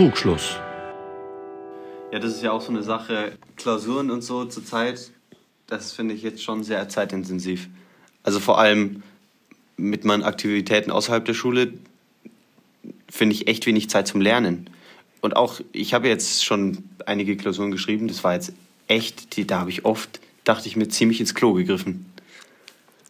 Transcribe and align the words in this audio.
Trugschluss. 0.00 0.56
Ja, 2.10 2.20
das 2.20 2.32
ist 2.32 2.42
ja 2.42 2.52
auch 2.52 2.62
so 2.62 2.70
eine 2.70 2.82
Sache. 2.82 3.32
Klausuren 3.56 4.10
und 4.10 4.22
so 4.22 4.46
zur 4.46 4.64
Zeit, 4.64 5.10
das 5.66 5.92
finde 5.92 6.14
ich 6.14 6.22
jetzt 6.22 6.42
schon 6.42 6.64
sehr 6.64 6.88
zeitintensiv. 6.88 7.68
Also 8.22 8.40
vor 8.40 8.58
allem 8.58 9.02
mit 9.76 10.06
meinen 10.06 10.22
Aktivitäten 10.22 10.90
außerhalb 10.90 11.22
der 11.26 11.34
Schule 11.34 11.74
finde 13.10 13.34
ich 13.34 13.46
echt 13.46 13.66
wenig 13.66 13.90
Zeit 13.90 14.08
zum 14.08 14.22
Lernen. 14.22 14.70
Und 15.20 15.36
auch, 15.36 15.60
ich 15.72 15.92
habe 15.92 16.08
jetzt 16.08 16.46
schon 16.46 16.82
einige 17.04 17.36
Klausuren 17.36 17.70
geschrieben, 17.70 18.08
das 18.08 18.24
war 18.24 18.32
jetzt 18.32 18.54
echt, 18.88 19.36
die, 19.36 19.46
da 19.46 19.60
habe 19.60 19.68
ich 19.68 19.84
oft, 19.84 20.18
dachte 20.44 20.66
ich 20.66 20.76
mir, 20.76 20.88
ziemlich 20.88 21.20
ins 21.20 21.34
Klo 21.34 21.52
gegriffen. 21.52 22.10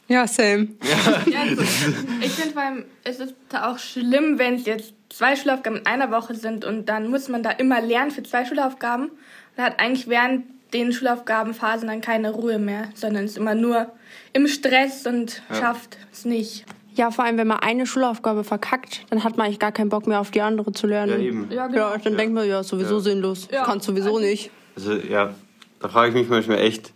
Ja, 0.09 0.27
same. 0.27 0.67
Ja, 0.83 1.43
also, 1.43 1.63
ich 1.63 2.31
finde 2.31 2.53
vor 2.53 2.63
allem, 2.63 2.85
es 3.05 3.21
ist 3.21 3.35
auch 3.53 3.79
schlimm, 3.79 4.41
wenn 4.41 4.57
es 4.57 4.67
jetzt 4.67 4.93
zwei 5.11 5.37
Schulaufgaben 5.37 5.81
in 5.81 5.87
einer 5.87 6.11
Woche 6.11 6.35
sind 6.35 6.65
und 6.65 6.89
dann 6.89 7.09
muss 7.11 7.29
man 7.29 7.43
da 7.43 7.51
immer 7.51 7.81
lernen 7.83 8.11
für 8.11 8.23
zwei 8.23 8.45
Schulaufgaben. 8.47 9.11
Man 9.57 9.67
hat 9.67 9.79
eigentlich 9.81 10.09
während 10.09 10.45
den 10.73 10.93
Schulaufgabenphasen 10.93 11.89
dann 11.89 12.01
keine 12.01 12.31
Ruhe 12.31 12.59
mehr, 12.59 12.89
sondern 12.95 13.25
ist 13.25 13.37
immer 13.37 13.55
nur 13.55 13.89
im 14.33 14.47
Stress 14.47 15.07
und 15.07 15.43
Ja. 15.51 15.57
schafft 15.57 15.99
es 16.13 16.25
nicht. 16.25 16.65
Ja, 16.95 17.11
vor 17.11 17.25
allem, 17.25 17.37
wenn 17.39 17.47
man 17.47 17.59
eine 17.61 17.87
Schulaufgabe 17.87 18.45
verkackt, 18.45 19.05
dann 19.11 19.23
hat 19.25 19.37
man 19.37 19.47
eigentlich 19.47 19.59
gar 19.59 19.73
keinen 19.73 19.89
Bock 19.91 20.07
mehr 20.07 20.21
auf 20.21 20.31
die 20.31 20.41
andere 20.43 20.73
zu 20.73 20.87
lernen. 20.87 21.13
Ja, 21.13 21.19
eben. 21.27 21.49
Ja, 21.51 21.69
Ja, 21.69 21.97
dann 21.99 22.17
denkt 22.17 22.35
man, 22.35 22.49
ja, 22.49 22.63
sowieso 22.63 22.97
Ja. 22.97 23.01
sinnlos. 23.01 23.49
Ja. 23.51 23.65
Kann 23.65 23.81
sowieso 23.81 24.19
nicht. 24.19 24.51
Also 24.77 24.95
ja, 24.95 25.35
da 25.81 25.89
frage 25.89 26.09
ich 26.11 26.15
mich 26.15 26.29
manchmal 26.29 26.59
echt, 26.59 26.93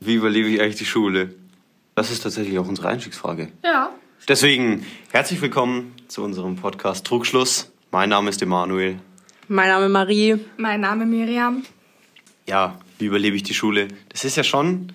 wie 0.00 0.14
überlebe 0.14 0.48
ich 0.48 0.60
eigentlich 0.60 0.76
die 0.76 0.84
Schule? 0.86 1.34
Das 1.94 2.10
ist 2.10 2.22
tatsächlich 2.22 2.58
auch 2.58 2.66
unsere 2.68 2.88
Einstiegsfrage. 2.88 3.48
Ja. 3.64 3.90
Deswegen 4.28 4.84
herzlich 5.10 5.40
willkommen 5.42 5.94
zu 6.08 6.22
unserem 6.22 6.56
Podcast 6.56 7.06
Trugschluss. 7.06 7.70
Mein 7.90 8.08
Name 8.08 8.30
ist 8.30 8.40
Emanuel. 8.42 8.98
Mein 9.48 9.68
Name 9.68 9.88
Marie. 9.88 10.36
Mein 10.56 10.80
Name 10.80 11.04
Miriam. 11.06 11.64
Ja, 12.48 12.78
wie 12.98 13.06
überlebe 13.06 13.36
ich 13.36 13.42
die 13.42 13.54
Schule? 13.54 13.88
Das 14.08 14.24
ist 14.24 14.36
ja 14.36 14.44
schon, 14.44 14.92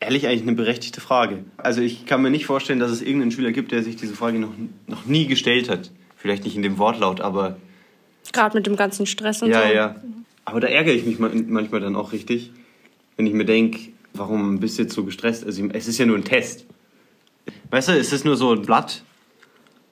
ehrlich, 0.00 0.26
eigentlich 0.26 0.42
eine 0.42 0.52
berechtigte 0.54 1.00
Frage. 1.00 1.44
Also 1.58 1.80
ich 1.82 2.06
kann 2.06 2.22
mir 2.22 2.30
nicht 2.30 2.46
vorstellen, 2.46 2.78
dass 2.78 2.90
es 2.90 3.02
irgendeinen 3.02 3.30
Schüler 3.32 3.52
gibt, 3.52 3.72
der 3.72 3.82
sich 3.82 3.96
diese 3.96 4.14
Frage 4.14 4.38
noch, 4.38 4.52
noch 4.86 5.04
nie 5.04 5.26
gestellt 5.26 5.68
hat. 5.68 5.90
Vielleicht 6.16 6.44
nicht 6.44 6.56
in 6.56 6.62
dem 6.62 6.78
Wortlaut, 6.78 7.20
aber 7.20 7.56
Gerade 8.32 8.56
mit 8.56 8.66
dem 8.66 8.76
ganzen 8.76 9.04
Stress 9.06 9.42
und 9.42 9.50
ja, 9.50 9.66
so. 9.66 9.72
ja. 9.74 9.96
Aber 10.44 10.60
da 10.60 10.68
ärgere 10.68 10.94
ich 10.94 11.04
mich 11.04 11.18
ma- 11.18 11.30
manchmal 11.48 11.80
dann 11.80 11.96
auch 11.96 12.12
richtig, 12.12 12.52
wenn 13.16 13.26
ich 13.26 13.32
mir 13.34 13.44
denke, 13.44 13.78
warum 14.14 14.58
bist 14.60 14.78
du 14.78 14.82
jetzt 14.82 14.94
so 14.94 15.04
gestresst? 15.04 15.44
Also 15.44 15.66
es 15.72 15.88
ist 15.88 15.98
ja 15.98 16.06
nur 16.06 16.16
ein 16.16 16.24
Test. 16.24 16.64
Weißt 17.70 17.88
du, 17.88 17.92
es 17.92 18.12
ist 18.12 18.24
nur 18.24 18.36
so 18.36 18.52
ein 18.52 18.62
Blatt. 18.62 19.02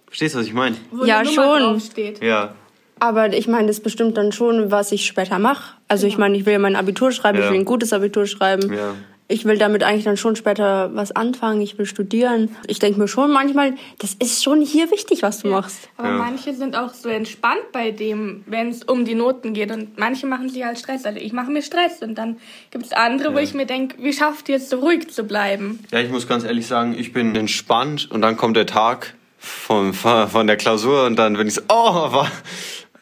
Verstehst 0.07 0.35
du, 0.35 0.41
was 0.41 0.47
ich 0.47 0.55
meine? 0.55 0.77
Wo 0.91 1.05
Ja, 1.05 1.19
eine 1.21 1.29
Nummer 1.31 1.43
schon. 1.59 1.63
draufsteht. 1.63 2.23
Ja. 2.23 2.55
Aber 2.99 3.33
ich 3.33 3.49
meine, 3.49 3.69
das 3.69 3.81
bestimmt 3.81 4.17
dann 4.19 4.33
schon, 4.33 4.71
was 4.71 4.93
ich 4.93 5.07
später 5.07 5.39
mache. 5.39 5.75
Also 5.89 6.07
ich 6.07 6.19
meine, 6.19 6.37
ich 6.37 6.45
will 6.47 6.53
ja 6.53 6.59
mein 6.59 6.77
Abitur 6.77 7.13
schreiben, 7.13 7.39
Ja. 7.39 7.45
ich 7.47 7.51
will 7.51 7.59
ein 7.61 7.65
gutes 7.65 7.93
Abitur 7.93 8.27
schreiben. 8.27 8.73
Ja. 8.73 8.95
Ich 9.33 9.45
will 9.45 9.59
damit 9.59 9.85
eigentlich 9.85 10.03
dann 10.03 10.17
schon 10.17 10.35
später 10.35 10.91
was 10.93 11.13
anfangen, 11.13 11.61
ich 11.61 11.79
will 11.79 11.87
studieren. 11.87 12.57
Ich 12.67 12.81
denke 12.81 12.99
mir 12.99 13.07
schon 13.07 13.31
manchmal, 13.31 13.75
das 14.01 14.15
ist 14.15 14.43
schon 14.43 14.61
hier 14.61 14.91
wichtig, 14.91 15.23
was 15.23 15.39
du 15.43 15.49
machst. 15.49 15.89
Aber 15.97 16.09
Ja. 16.09 16.15
manche 16.17 16.53
sind 16.53 16.75
auch 16.75 16.93
so 16.93 17.09
entspannt 17.09 17.71
bei 17.71 17.93
dem, 17.93 18.43
wenn 18.47 18.71
es 18.71 18.83
um 18.83 19.05
die 19.05 19.15
Noten 19.15 19.55
geht. 19.55 19.71
Und 19.71 19.97
manche 19.97 20.27
machen 20.27 20.49
sich 20.49 20.65
halt 20.65 20.81
Stress. 20.81 21.05
Also 21.05 21.21
ich 21.21 21.33
mache 21.33 21.53
mir 21.53 21.63
Stress. 21.63 22.03
Und 22.03 22.17
dann 22.17 22.39
gibt 22.73 22.87
es 22.87 22.93
andere, 22.93 23.33
wo 23.33 23.39
Ja. 23.39 23.45
ich 23.45 23.55
mir 23.55 23.67
denke, 23.67 24.03
wie 24.03 24.13
schafft 24.13 24.49
ihr 24.49 24.57
es 24.57 24.69
so 24.69 24.81
ruhig 24.81 25.09
zu 25.13 25.23
bleiben? 25.23 25.79
Ja, 25.93 26.01
ich 26.01 26.11
muss 26.11 26.27
ganz 26.27 26.43
ehrlich 26.43 26.67
sagen, 26.67 26.97
ich 26.99 27.13
bin 27.13 27.37
entspannt 27.37 28.11
und 28.11 28.23
dann 28.23 28.37
kommt 28.37 28.57
der 28.57 28.67
Tag 28.67 29.15
von, 29.39 29.95
von 29.95 30.47
der 30.49 30.57
Klausur 30.57 31.07
und 31.07 31.15
dann 31.15 31.35
bin 31.37 31.47
ich 31.47 31.55
so, 31.55 31.63
oh, 31.69 32.13
war, 32.13 32.29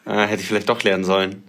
äh, 0.05 0.27
hätte 0.27 0.43
ich 0.43 0.47
vielleicht 0.47 0.69
doch 0.69 0.83
lernen 0.83 1.05
sollen. 1.05 1.41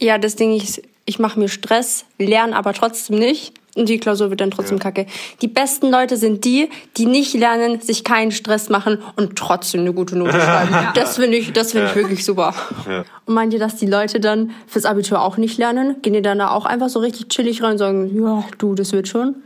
Ja, 0.00 0.18
das 0.18 0.34
Ding 0.34 0.52
ist, 0.56 0.82
ich 1.04 1.20
mache 1.20 1.38
mir 1.38 1.48
Stress, 1.48 2.06
lerne 2.18 2.56
aber 2.56 2.72
trotzdem 2.74 3.20
nicht. 3.20 3.52
Und 3.76 3.88
die 3.88 3.98
Klausur 3.98 4.30
wird 4.30 4.40
dann 4.40 4.50
trotzdem 4.50 4.78
Ja. 4.78 4.82
kacke. 4.82 5.06
Die 5.42 5.48
besten 5.48 5.90
Leute 5.90 6.16
sind 6.16 6.44
die, 6.44 6.70
die 6.96 7.06
nicht 7.06 7.34
lernen, 7.34 7.80
sich 7.80 8.02
keinen 8.04 8.32
Stress 8.32 8.68
machen 8.70 8.98
und 9.16 9.36
trotzdem 9.36 9.82
eine 9.82 9.92
gute 9.92 10.16
Note 10.16 10.40
schreiben. 10.40 10.74
Das 10.94 11.16
finde 11.16 11.36
ich, 11.36 11.52
das 11.52 11.72
finde 11.72 11.88
ich 11.88 11.94
wirklich 11.94 12.24
super. 12.24 12.54
Ja. 12.88 13.04
Und 13.26 13.34
meint 13.34 13.52
ihr, 13.52 13.60
dass 13.60 13.76
die 13.76 13.86
Leute 13.86 14.18
dann 14.18 14.50
fürs 14.66 14.84
Abitur 14.86 15.20
auch 15.20 15.36
nicht 15.36 15.58
lernen? 15.58 15.96
Gehen 16.02 16.14
die 16.14 16.22
dann 16.22 16.38
da 16.38 16.50
auch 16.50 16.64
einfach 16.64 16.88
so 16.88 17.00
richtig 17.00 17.28
chillig 17.28 17.62
rein 17.62 17.72
und 17.72 17.78
sagen, 17.78 18.10
ja, 18.20 18.44
du, 18.58 18.74
das 18.74 18.92
wird 18.92 19.08
schon? 19.08 19.36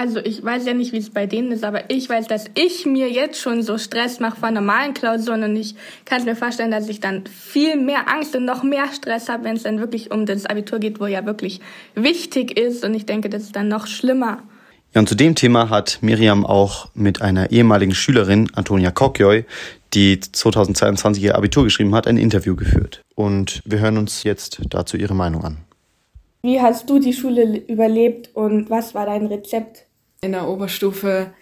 Also 0.00 0.18
ich 0.18 0.42
weiß 0.42 0.64
ja 0.64 0.72
nicht, 0.72 0.94
wie 0.94 0.96
es 0.96 1.10
bei 1.10 1.26
denen 1.26 1.52
ist, 1.52 1.62
aber 1.62 1.90
ich 1.90 2.08
weiß, 2.08 2.26
dass 2.26 2.46
ich 2.54 2.86
mir 2.86 3.10
jetzt 3.10 3.38
schon 3.38 3.62
so 3.62 3.76
Stress 3.76 4.18
mache 4.18 4.40
vor 4.40 4.50
normalen 4.50 4.94
Klausuren 4.94 5.42
und 5.42 5.54
ich 5.56 5.74
kann 6.06 6.24
mir 6.24 6.34
vorstellen, 6.34 6.70
dass 6.70 6.88
ich 6.88 7.00
dann 7.00 7.26
viel 7.26 7.76
mehr 7.76 8.08
Angst 8.08 8.34
und 8.34 8.46
noch 8.46 8.62
mehr 8.62 8.90
Stress 8.94 9.28
habe, 9.28 9.44
wenn 9.44 9.56
es 9.56 9.64
dann 9.64 9.78
wirklich 9.78 10.10
um 10.10 10.24
das 10.24 10.46
Abitur 10.46 10.78
geht, 10.78 11.00
wo 11.00 11.06
ja 11.06 11.26
wirklich 11.26 11.60
wichtig 11.94 12.58
ist 12.58 12.82
und 12.82 12.94
ich 12.94 13.04
denke, 13.04 13.28
das 13.28 13.42
ist 13.42 13.56
dann 13.56 13.68
noch 13.68 13.86
schlimmer. 13.86 14.42
Ja, 14.94 15.00
und 15.00 15.08
zu 15.10 15.14
dem 15.14 15.34
Thema 15.34 15.68
hat 15.68 15.98
Miriam 16.00 16.46
auch 16.46 16.88
mit 16.94 17.20
einer 17.20 17.50
ehemaligen 17.50 17.94
Schülerin, 17.94 18.48
Antonia 18.54 18.92
Kokjoy, 18.92 19.44
die 19.92 20.18
2022 20.18 21.22
ihr 21.22 21.36
Abitur 21.36 21.64
geschrieben 21.64 21.94
hat, 21.94 22.06
ein 22.06 22.16
Interview 22.16 22.56
geführt. 22.56 23.02
Und 23.16 23.60
wir 23.66 23.80
hören 23.80 23.98
uns 23.98 24.22
jetzt 24.22 24.62
dazu 24.70 24.96
ihre 24.96 25.14
Meinung 25.14 25.44
an. 25.44 25.58
Wie 26.42 26.58
hast 26.58 26.88
du 26.88 26.98
die 26.98 27.12
Schule 27.12 27.58
überlebt 27.58 28.30
und 28.34 28.70
was 28.70 28.94
war 28.94 29.04
dein 29.04 29.26
Rezept? 29.26 29.89
In 30.22 30.32
der 30.32 30.48
Oberstufe, 30.48 31.32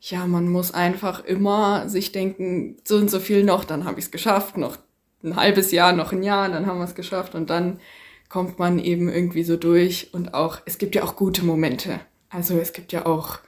ja, 0.00 0.26
man 0.26 0.48
muss 0.48 0.72
einfach 0.72 1.24
immer 1.24 1.88
sich 1.88 2.12
denken, 2.12 2.76
so 2.84 2.96
und 2.96 3.10
so 3.10 3.18
viel 3.18 3.42
noch, 3.42 3.64
dann 3.64 3.84
habe 3.84 3.98
ich 3.98 4.06
es 4.06 4.10
geschafft, 4.10 4.56
noch 4.56 4.78
ein 5.24 5.34
halbes 5.34 5.72
Jahr, 5.72 5.92
noch 5.92 6.12
ein 6.12 6.22
Jahr, 6.22 6.48
dann 6.48 6.66
haben 6.66 6.78
wir 6.78 6.84
es 6.84 6.94
geschafft 6.94 7.34
und 7.34 7.50
dann 7.50 7.80
kommt 8.28 8.58
man 8.58 8.78
eben 8.78 9.08
irgendwie 9.08 9.42
so 9.42 9.56
durch 9.56 10.14
und 10.14 10.34
auch, 10.34 10.60
es 10.66 10.78
gibt 10.78 10.94
ja 10.94 11.02
auch 11.02 11.16
gute 11.16 11.44
Momente. 11.44 11.98
Also 12.30 12.58
es 12.58 12.72
gibt 12.72 12.92
ja 12.92 13.06
auch 13.06 13.38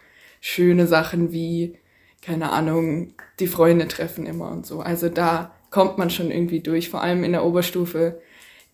schöne 0.41 0.87
Sachen 0.87 1.31
wie, 1.33 1.79
keine 2.23 2.51
Ahnung, 2.51 3.15
die 3.39 3.47
Freunde 3.47 3.87
treffen 3.87 4.27
immer 4.27 4.51
und 4.51 4.67
so. 4.67 4.81
Also 4.81 5.09
da 5.09 5.55
kommt 5.71 5.99
man 5.99 6.11
schon 6.11 6.33
irgendwie 6.33 6.61
durch, 6.61 6.89
vor 6.89 7.03
allem 7.03 7.23
in 7.23 7.33
der 7.33 7.45
Oberstufe 7.45 8.21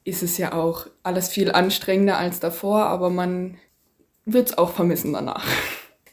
ist 0.05 0.23
es 0.23 0.39
ja 0.39 0.55
auch 0.55 0.87
alles 1.03 1.29
viel 1.29 1.53
anstrengender 1.53 2.17
als 2.17 2.41
davor, 2.41 2.87
aber 2.87 3.11
man 3.11 3.59
wird 4.25 4.51
es 4.51 4.59
auch 4.59 4.71
vermissen 4.71 5.13
danach. 5.13 5.45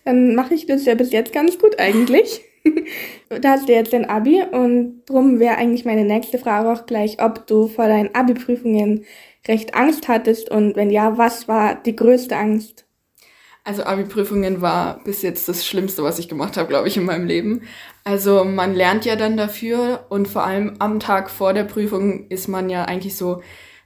Dann 0.06 0.36
mache 0.36 0.54
ich 0.54 0.66
das 0.66 0.86
ja 0.86 0.96
bis 0.96 1.12
jetzt 1.12 1.34
ganz 1.34 1.58
gut 1.58 1.80
eigentlich. 1.80 2.42
da 3.42 3.52
hast 3.52 3.68
du 3.68 3.74
jetzt 3.74 3.94
dein 3.94 4.10
Abi 4.10 4.42
und 4.52 5.04
drum 5.06 5.40
wäre 5.40 5.58
eigentlich 5.58 5.86
meine 5.86 6.06
nächste 6.06 6.38
Frage 6.38 6.72
auch 6.72 6.86
gleich, 6.86 7.22
ob 7.22 7.48
du 7.48 7.68
vor 7.68 7.88
deinen 7.88 8.14
Abi-Prüfungen 8.14 9.06
recht 9.48 9.76
Angst 9.76 10.08
hattest 10.08 10.50
und 10.50 10.76
wenn 10.76 10.90
ja, 10.90 11.18
was 11.18 11.48
war 11.48 11.76
die 11.76 11.96
größte 11.96 12.38
Angst? 12.38 12.86
Also 13.66 13.84
Abi-Prüfungen 13.84 14.62
war 14.62 15.02
bis 15.06 15.22
jetzt 15.22 15.48
das 15.48 15.66
Schlimmste, 15.66 16.04
was 16.04 16.20
ich 16.20 16.28
gemacht 16.28 16.58
habe, 16.58 16.68
glaube 16.68 16.90
ich, 16.90 16.98
in 16.98 17.06
meinem 17.06 17.26
Leben. 17.26 17.62
Also 18.04 18.44
man 18.44 18.76
lernt 18.76 19.06
ja 19.06 19.16
dann 19.16 19.38
dafür 19.38 20.06
und 20.10 20.28
vor 20.28 20.44
allem 20.44 20.76
am 20.80 21.00
Tag 21.00 21.30
vor 21.30 21.54
der 21.54 21.64
Prüfung 21.64 22.28
ist 22.28 22.50
man 22.50 22.70
ja 22.70 22.84
eigentlich 22.84 23.16
so, 23.16 23.42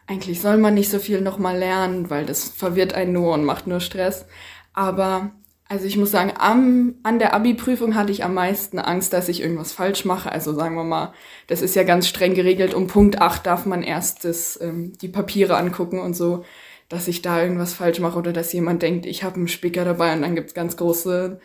eigentlich 0.07 0.41
soll 0.41 0.57
man 0.57 0.73
nicht 0.73 0.89
so 0.89 0.97
viel 0.97 1.21
nochmal 1.21 1.57
lernen, 1.57 2.09
weil 2.09 2.25
das 2.25 2.49
verwirrt 2.49 2.93
einen 2.93 3.13
nur 3.13 3.33
und 3.33 3.45
macht 3.45 3.67
nur 3.67 3.79
Stress. 3.79 4.25
Aber 4.73 5.31
also 5.69 5.85
ich 5.85 5.97
muss 5.97 6.11
sagen, 6.11 6.33
am, 6.37 6.95
an 7.03 7.19
der 7.19 7.33
Abi-Prüfung 7.33 7.95
hatte 7.95 8.11
ich 8.11 8.23
am 8.23 8.33
meisten 8.33 8.79
Angst, 8.79 9.11
dass 9.11 9.27
ich 9.27 9.41
irgendwas 9.41 9.73
falsch 9.73 10.05
mache. 10.05 10.31
Also 10.31 10.53
sagen 10.53 10.75
wir 10.75 10.85
mal, 10.85 11.13
das 11.47 11.61
ist 11.61 11.75
ja 11.75 11.83
ganz 11.83 12.07
streng 12.07 12.35
geregelt. 12.35 12.73
Um 12.73 12.87
Punkt 12.87 13.21
8 13.21 13.45
darf 13.45 13.65
man 13.65 13.83
erst 13.83 14.23
das, 14.23 14.59
ähm, 14.61 14.93
die 15.01 15.09
Papiere 15.09 15.57
angucken 15.57 15.99
und 15.99 16.15
so, 16.15 16.45
dass 16.87 17.09
ich 17.09 17.21
da 17.21 17.41
irgendwas 17.41 17.73
falsch 17.73 17.99
mache 17.99 18.17
oder 18.17 18.31
dass 18.31 18.53
jemand 18.53 18.81
denkt, 18.81 19.05
ich 19.05 19.23
habe 19.23 19.35
einen 19.35 19.49
Spicker 19.49 19.83
dabei 19.83 20.13
und 20.13 20.21
dann 20.21 20.35
gibt's 20.35 20.53
ganz 20.53 20.77
große 20.77 21.39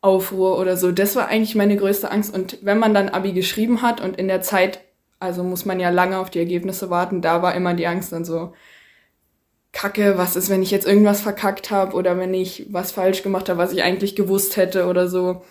Aufruhr 0.00 0.58
oder 0.58 0.76
so. 0.78 0.90
Das 0.92 1.14
war 1.16 1.28
eigentlich 1.28 1.54
meine 1.54 1.76
größte 1.76 2.10
Angst. 2.10 2.34
Und 2.34 2.58
wenn 2.62 2.78
man 2.78 2.94
dann 2.94 3.10
Abi 3.10 3.32
geschrieben 3.32 3.82
hat 3.82 4.00
und 4.00 4.16
in 4.16 4.28
der 4.28 4.40
Zeit, 4.40 4.80
also 5.20 5.42
muss 5.42 5.66
man 5.66 5.80
ja 5.80 5.90
lange 5.90 6.18
auf 6.18 6.30
die 6.30 6.38
Ergebnisse 6.38 6.88
warten, 6.88 7.20
da 7.20 7.42
war 7.42 7.54
immer 7.54 7.74
die 7.74 7.86
Angst 7.86 8.12
dann 8.12 8.24
so, 8.24 8.54
Kacke, 9.76 10.16
was 10.16 10.36
ist, 10.36 10.48
wenn 10.48 10.62
ich 10.62 10.70
jetzt 10.70 10.86
irgendwas 10.86 11.20
verkackt 11.20 11.70
habe 11.70 11.94
oder 11.94 12.16
wenn 12.16 12.32
ich 12.32 12.66
was 12.70 12.92
falsch 12.92 13.22
gemacht 13.22 13.50
habe, 13.50 13.58
was 13.58 13.74
ich 13.74 13.82
eigentlich 13.82 14.16
gewusst 14.16 14.56
hätte 14.56 14.86
oder 14.86 15.06
so. 15.06 15.42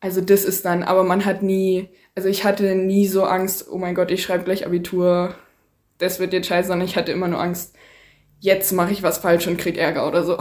Also 0.00 0.20
das 0.20 0.44
ist 0.44 0.64
dann, 0.64 0.84
aber 0.84 1.02
man 1.02 1.24
hat 1.24 1.42
nie, 1.42 1.88
also 2.14 2.28
ich 2.28 2.44
hatte 2.44 2.76
nie 2.76 3.08
so 3.08 3.24
Angst, 3.24 3.66
oh 3.68 3.76
mein 3.76 3.96
Gott, 3.96 4.12
ich 4.12 4.22
schreibe 4.22 4.44
gleich 4.44 4.64
Abitur, 4.64 5.34
das 5.98 6.20
wird 6.20 6.32
jetzt 6.32 6.46
scheiße, 6.46 6.68
sondern 6.68 6.86
ich 6.86 6.94
hatte 6.94 7.10
immer 7.10 7.26
nur 7.26 7.40
Angst, 7.40 7.74
jetzt 8.38 8.70
mache 8.70 8.92
ich 8.92 9.02
was 9.02 9.18
falsch 9.18 9.48
und 9.48 9.58
krieg 9.58 9.76
Ärger 9.76 10.06
oder 10.06 10.22
so. 10.22 10.38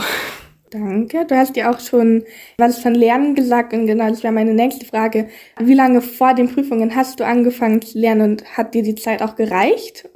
Danke. 0.69 1.25
Du 1.25 1.35
hast 1.35 1.55
ja 1.55 1.71
auch 1.71 1.79
schon 1.79 2.25
was 2.57 2.77
von 2.77 2.93
Lernen 2.93 3.33
gesagt 3.33 3.73
und 3.73 3.87
genau, 3.87 4.09
das 4.09 4.21
wäre 4.21 4.33
meine 4.33 4.53
nächste 4.53 4.85
Frage. 4.85 5.27
Wie 5.59 5.73
lange 5.73 6.01
vor 6.01 6.35
den 6.35 6.53
Prüfungen 6.53 6.95
hast 6.95 7.19
du 7.19 7.25
angefangen 7.25 7.81
zu 7.81 7.97
lernen 7.97 8.33
und 8.33 8.57
hat 8.57 8.75
dir 8.75 8.83
die 8.83 8.95
Zeit 8.95 9.23
auch 9.23 9.35
gereicht? 9.35 10.07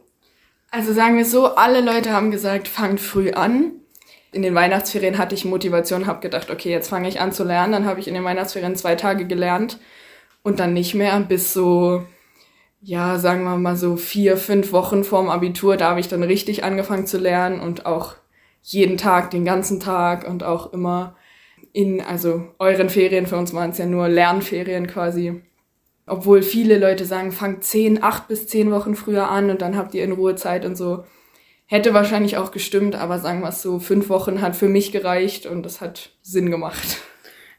Also 0.77 0.93
sagen 0.93 1.17
wir 1.17 1.25
so, 1.25 1.55
alle 1.55 1.81
Leute 1.81 2.11
haben 2.11 2.29
gesagt, 2.29 2.67
fangt 2.67 2.99
früh 2.99 3.31
an. 3.31 3.71
In 4.31 4.43
den 4.43 4.53
Weihnachtsferien 4.53 5.17
hatte 5.17 5.33
ich 5.33 5.43
Motivation, 5.43 6.05
habe 6.05 6.19
gedacht, 6.19 6.51
okay, 6.51 6.69
jetzt 6.69 6.89
fange 6.89 7.09
ich 7.09 7.19
an 7.19 7.31
zu 7.31 7.43
lernen. 7.43 7.73
Dann 7.73 7.85
habe 7.87 7.99
ich 7.99 8.07
in 8.07 8.13
den 8.13 8.23
Weihnachtsferien 8.23 8.75
zwei 8.75 8.93
Tage 8.93 9.25
gelernt 9.25 9.79
und 10.43 10.59
dann 10.59 10.73
nicht 10.73 10.93
mehr 10.93 11.19
bis 11.21 11.51
so 11.51 12.05
ja, 12.79 13.17
sagen 13.17 13.43
wir 13.43 13.57
mal 13.57 13.75
so 13.75 13.95
vier, 13.95 14.37
fünf 14.37 14.71
Wochen 14.71 15.03
vorm 15.03 15.31
Abitur, 15.31 15.77
da 15.77 15.89
habe 15.89 15.99
ich 15.99 16.09
dann 16.09 16.21
richtig 16.21 16.63
angefangen 16.63 17.07
zu 17.07 17.17
lernen 17.17 17.59
und 17.59 17.87
auch 17.87 18.13
jeden 18.61 18.97
Tag, 18.97 19.31
den 19.31 19.45
ganzen 19.45 19.79
Tag 19.79 20.29
und 20.29 20.43
auch 20.43 20.73
immer 20.73 21.15
in, 21.73 22.01
also 22.01 22.43
euren 22.59 22.91
Ferien, 22.91 23.25
für 23.25 23.37
uns 23.37 23.51
waren 23.51 23.71
es 23.71 23.79
ja 23.79 23.87
nur 23.87 24.07
Lernferien 24.09 24.85
quasi. 24.85 25.41
Obwohl 26.07 26.41
viele 26.41 26.79
Leute 26.79 27.05
sagen, 27.05 27.31
fangt 27.31 27.63
zehn, 27.63 28.01
acht 28.01 28.27
bis 28.27 28.47
zehn 28.47 28.71
Wochen 28.71 28.95
früher 28.95 29.29
an 29.29 29.49
und 29.49 29.61
dann 29.61 29.75
habt 29.75 29.93
ihr 29.93 30.03
in 30.03 30.13
Ruhe 30.13 30.35
Zeit 30.35 30.65
und 30.65 30.75
so. 30.77 31.03
Hätte 31.65 31.93
wahrscheinlich 31.93 32.37
auch 32.37 32.51
gestimmt, 32.51 32.95
aber 32.95 33.19
sagen 33.19 33.41
wir 33.41 33.49
es 33.49 33.61
so, 33.61 33.79
fünf 33.79 34.07
Wochen 34.07 34.41
hat 34.41 34.55
für 34.55 34.69
mich 34.69 34.93
gereicht 34.93 35.45
und 35.45 35.63
das 35.63 35.81
hat 35.81 36.11
Sinn 36.21 36.49
gemacht. 36.49 36.97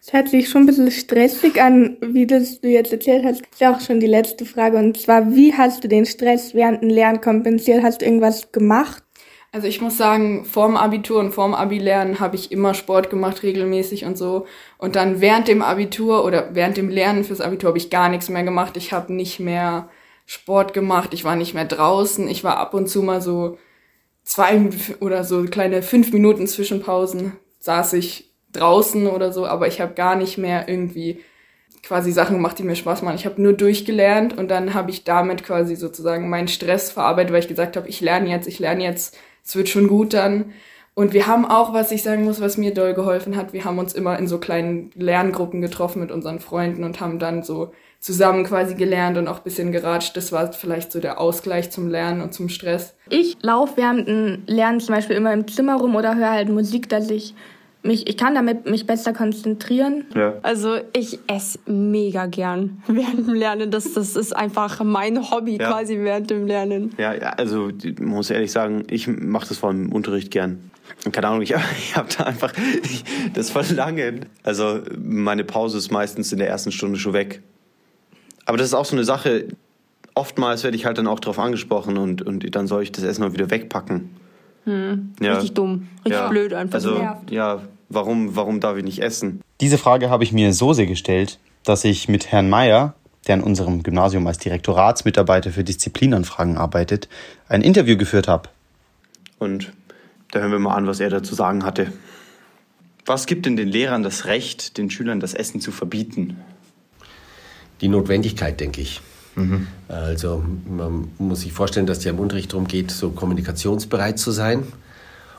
Es 0.01 0.15
hört 0.15 0.31
sich 0.31 0.49
schon 0.49 0.63
ein 0.63 0.67
bisschen 0.67 0.91
stressig 0.91 1.61
an, 1.61 1.99
wie 2.01 2.27
das 2.27 2.63
du 2.63 2.69
jetzt 2.69 2.93
erzählt 2.93 3.25
hast. 3.25 3.43
Das 3.43 3.51
ist 3.53 3.61
ja 3.61 3.75
auch 3.75 3.81
schon 3.81 4.01
die 4.01 4.07
letzte 4.07 4.47
Frage. 4.47 4.79
Und 4.79 4.97
zwar, 4.99 5.35
wie 5.35 5.53
hast 5.53 5.85
du 5.85 5.89
den 5.89 6.07
Stress 6.07 6.55
während 6.55 6.83
dem 6.83 6.89
Lernen 6.89 7.21
kompensiert? 7.21 7.83
Hast 7.83 8.01
du 8.01 8.07
irgendwas 8.07 8.51
gemacht? 8.51 9.03
Also 9.51 9.67
ich 9.67 9.81
muss 9.81 9.97
sagen, 9.97 10.45
vorm 10.45 10.77
Abitur 10.77 11.21
und 11.21 11.33
vorm 11.33 11.55
Abi-Lernen 11.55 12.21
habe 12.21 12.37
ich 12.37 12.53
immer 12.53 12.75
Sport 12.75 13.09
gemacht, 13.09 13.43
regelmäßig 13.43 14.05
und 14.05 14.19
so. 14.19 14.47
Und 14.77 14.95
dann 14.95 15.21
während 15.23 15.49
dem 15.49 15.63
Abitur 15.63 16.25
oder 16.25 16.55
während 16.55 16.77
dem 16.77 16.91
Lernen 16.91 17.25
fürs 17.25 17.41
Abitur 17.41 17.69
habe 17.69 17.79
ich 17.79 17.89
gar 17.89 18.11
nichts 18.11 18.29
mehr 18.29 18.43
gemacht. 18.45 18.77
Ich 18.77 18.93
habe 18.93 19.13
nicht 19.13 19.41
mehr 19.41 19.89
Sport 20.27 20.75
gemacht, 20.75 21.15
ich 21.15 21.25
war 21.25 21.35
nicht 21.37 21.55
mehr 21.55 21.65
draußen. 21.65 22.29
Ich 22.29 22.45
war 22.45 22.59
ab 22.59 22.75
und 22.75 22.89
zu 22.89 23.03
mal 23.03 23.23
so 23.23 23.57
zwei 24.23 24.69
oder 25.01 25.25
so 25.25 25.43
kleine 25.45 25.83
fünf 25.83 26.13
Minuten 26.13 26.47
Zwischenpausen 26.47 27.33
saß 27.59 27.95
ich 27.95 28.31
draußen 28.53 29.07
oder 29.07 29.33
so, 29.33 29.47
aber 29.47 29.67
ich 29.69 29.81
habe 29.81 29.95
gar 29.95 30.17
nicht 30.17 30.39
mehr 30.39 30.69
irgendwie 30.69 31.21
quasi 31.83 32.13
Sachen 32.13 32.37
gemacht, 32.37 32.59
die 32.59 32.65
mir 32.65 32.77
Spaß 32.77 33.03
machen. 33.03 33.17
Ich 33.17 33.27
habe 33.27 33.41
nur 33.41 33.55
durchgelernt 33.55 34.37
und 34.37 34.51
dann 34.51 34.75
habe 34.75 34.91
ich 34.91 35.05
damit 35.05 35.45
quasi 35.45 35.77
sozusagen 35.77 36.29
meinen 36.29 36.49
Stress 36.49 36.91
verarbeitet, 36.91 37.33
weil 37.33 37.41
ich 37.41 37.49
gesagt 37.49 37.77
habe, 37.77 37.89
ich 37.89 38.01
lerne 38.01 38.29
jetzt, 38.31 38.47
ich 38.49 38.59
lerne 38.59 38.85
jetzt 38.85 39.17
es 39.49 39.57
wird 39.57 39.71
schon 39.71 39.89
gut 39.89 40.13
dann. 40.13 40.53
Und 40.95 41.15
wir 41.15 41.27
haben 41.27 41.47
auch, 41.47 41.73
was 41.73 41.91
ich 41.91 42.03
sagen 42.03 42.25
muss, 42.25 42.41
was 42.41 42.59
mir 42.59 42.75
doll 42.75 42.93
geholfen 42.93 43.37
hat, 43.37 43.53
wir 43.53 43.65
haben 43.65 43.79
uns 43.79 43.95
immer 43.95 44.19
in 44.19 44.27
so 44.27 44.39
kleinen 44.39 44.91
Lerngruppen 44.95 45.61
getroffen 45.61 46.01
mit 46.01 46.11
unseren 46.11 46.39
Freunden 46.39 46.85
und 46.85 47.01
haben 47.01 47.19
dann 47.19 47.43
so 47.43 47.73
zusammen 47.99 48.45
quasi 48.45 48.75
gelernt 48.75 49.17
und 49.17 49.27
auch 49.27 49.39
bisschen 49.39 49.73
geratscht. 49.73 50.17
Das 50.17 50.33
war 50.33 50.53
vielleicht 50.53 50.93
so 50.93 51.01
der 51.01 51.19
Ausgleich 51.19 51.71
zum 51.71 51.89
Lernen 51.89 52.21
und 52.21 52.35
zum 52.35 52.49
Stress. 52.49 52.95
Ich 53.09 53.39
laufe 53.41 53.77
während 53.77 54.07
dem 54.07 54.43
Lernen 54.47 54.81
zum 54.81 54.95
Beispiel 54.95 55.17
immer 55.17 55.33
im 55.33 55.49
Zimmer 55.49 55.77
rum 55.77 55.97
oder 55.97 56.17
höre 56.17 56.33
halt 56.33 56.49
Musik, 56.51 56.89
dass 56.89 57.09
ich 57.09 57.35
mich, 57.83 58.09
ich 58.09 58.17
kann 58.17 58.35
damit 58.35 58.69
mich 58.69 58.87
besser 58.87 59.13
konzentrieren. 59.13 60.05
Ja. 60.15 60.35
Also 60.43 60.79
ich 60.93 61.19
esse 61.27 61.59
mega 61.67 62.27
gern 62.27 62.83
während 62.89 63.27
dem 63.27 63.35
Lernen. 63.35 63.71
Das, 63.71 63.93
das 63.93 64.17
ist 64.17 64.35
einfach 64.35 64.83
mein 64.85 65.31
Hobby 65.31 65.57
ja. 65.57 65.71
quasi 65.71 65.99
während 65.99 66.31
dem 66.31 66.47
Lernen. 66.47 66.93
Ja, 66.99 67.11
also 67.11 67.71
ich 67.83 67.99
muss 68.01 68.31
ehrlich 68.31 68.53
sagen, 68.53 68.85
ich 68.89 69.07
mache 69.07 69.49
das 69.49 69.59
vor 69.59 69.71
allem 69.71 69.87
im 69.87 69.93
Unterricht 69.93 70.31
gern. 70.31 70.71
Keine 71.13 71.29
Ahnung, 71.29 71.43
ich, 71.43 71.55
ich 71.79 71.97
habe 71.97 72.09
da 72.17 72.25
einfach 72.25 72.53
das 73.35 73.51
Verlangen. 73.51 74.27
Also 74.43 74.81
meine 74.99 75.45
Pause 75.45 75.79
ist 75.79 75.91
meistens 75.91 76.33
in 76.33 76.39
der 76.39 76.49
ersten 76.49 76.73
Stunde 76.73 76.99
schon 76.99 77.13
weg. 77.13 77.43
Aber 78.45 78.57
das 78.57 78.69
ist 78.69 78.75
auch 78.75 78.87
so 78.87 78.97
eine 78.97 79.05
Sache, 79.05 79.49
oftmals 80.15 80.65
werde 80.65 80.77
ich 80.77 80.87
halt 80.87 80.99
dann 80.99 81.07
auch 81.07 81.21
darauf 81.21 81.39
angesprochen 81.39 81.97
und, 81.97 82.23
und 82.23 82.55
dann 82.57 82.67
soll 82.67 82.83
ich 82.83 82.93
das 82.93 83.05
Essen 83.05 83.23
mal 83.23 83.33
wieder 83.33 83.51
wegpacken. 83.51 84.11
Hm, 84.69 85.15
ja. 85.19 85.33
Richtig 85.33 85.55
dumm, 85.55 85.89
richtig 86.05 86.21
ja. 86.21 86.29
blöd 86.29 86.53
einfach. 86.53 86.75
Also, 86.75 87.01
ja, 87.31 87.63
warum, 87.89 88.37
warum 88.37 88.61
darf 88.61 88.77
ich 88.77 88.85
nicht 88.85 89.03
essen? 89.03 89.41
Diese 89.63 89.79
Frage 89.79 90.11
habe 90.11 90.25
ich 90.25 90.33
mir 90.33 90.53
so 90.53 90.75
sehr 90.75 90.85
gestellt, 90.85 91.39
dass 91.65 91.85
ich 91.85 92.07
mit 92.07 92.31
Herrn 92.31 92.51
Meyer, 92.51 92.93
der 93.27 93.37
an 93.37 93.41
unserem 93.43 93.83
Gymnasium 93.83 94.27
als 94.27 94.37
Direktoratsmitarbeiter 94.37 95.53
für 95.53 95.65
Disziplinanfragen 95.65 96.59
arbeitet, 96.59 97.09
ein 97.49 97.63
Interview 97.63 97.97
geführt 97.97 98.29
habe. 98.29 98.51
Und 99.39 99.73
da 100.33 100.41
hören 100.41 100.53
wir 100.53 100.59
mal 100.59 100.75
an, 100.75 100.87
was 100.87 101.01
er 101.01 101.09
dazu 101.09 101.35
sagen 101.35 101.65
hatte. 101.65 101.91
Was 103.07 103.25
gibt 103.25 103.47
denn 103.47 103.57
den 103.57 103.69
Lehrern 103.69 104.03
das 104.03 104.27
Recht, 104.27 104.77
den 104.77 104.91
Schülern 104.91 105.19
das 105.19 105.33
Essen 105.33 105.63
zu 105.63 105.73
verbieten? 105.73 106.37
Die 107.81 107.89
Notwendigkeit, 107.89 108.61
denke 108.61 108.83
ich. 108.83 109.01
Mhm. 109.39 109.67
Also 109.89 110.45
man 110.69 111.09
muss 111.19 111.41
sich 111.41 111.53
vorstellen, 111.53 111.87
dass 111.87 111.99
es 111.99 112.05
ja 112.05 112.11
im 112.11 112.19
Unterricht 112.19 112.53
darum 112.53 112.67
geht, 112.67 112.91
so 112.91 113.11
kommunikationsbereit 113.11 114.19
zu 114.19 114.33
sein. 114.33 114.65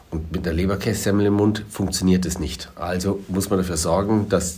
Und 0.09 0.31
mit 0.31 0.45
der 0.45 0.53
Leberkässemmel 0.53 1.27
im 1.27 1.33
Mund 1.33 1.65
funktioniert 1.69 2.25
es 2.25 2.39
nicht. 2.39 2.71
Also 2.75 3.19
muss 3.27 3.49
man 3.49 3.59
dafür 3.59 3.77
sorgen, 3.77 4.27
dass 4.29 4.57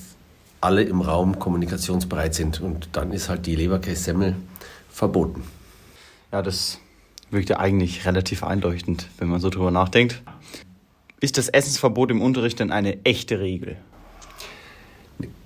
alle 0.61 0.83
im 0.83 1.01
Raum 1.01 1.39
kommunikationsbereit 1.39 2.35
sind. 2.35 2.61
Und 2.61 2.89
dann 2.93 3.11
ist 3.11 3.27
halt 3.27 3.45
die 3.47 3.55
Leberkässemmel 3.55 4.35
verboten. 4.89 5.43
Ja, 6.31 6.41
das 6.41 6.77
wirkt 7.31 7.49
ja 7.49 7.59
eigentlich 7.59 8.05
relativ 8.05 8.43
einleuchtend, 8.43 9.07
wenn 9.17 9.27
man 9.27 9.41
so 9.41 9.49
drüber 9.49 9.71
nachdenkt. 9.71 10.21
Ist 11.19 11.37
das 11.37 11.49
Essensverbot 11.49 12.11
im 12.11 12.21
Unterricht 12.21 12.59
denn 12.59 12.71
eine 12.71 13.03
echte 13.05 13.39
Regel? 13.39 13.77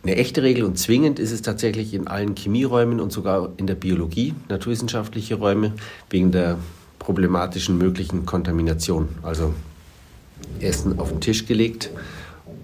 Eine 0.04 0.16
echte 0.16 0.44
Regel 0.44 0.64
und 0.64 0.78
zwingend 0.78 1.20
ist 1.20 1.32
es 1.32 1.42
tatsächlich 1.42 1.94
in 1.94 2.08
allen 2.08 2.36
Chemieräumen 2.36 3.00
und 3.00 3.12
sogar 3.12 3.50
in 3.58 3.68
der 3.68 3.76
Biologie, 3.76 4.34
naturwissenschaftliche 4.50 5.36
Räume, 5.36 5.74
wegen 6.10 6.32
der 6.32 6.58
problematischen 7.00 7.78
möglichen 7.78 8.26
Kontamination. 8.26 9.10
Also 9.24 9.54
Essen 10.60 11.00
auf 11.00 11.10
den 11.10 11.22
Tisch 11.22 11.46
gelegt 11.46 11.90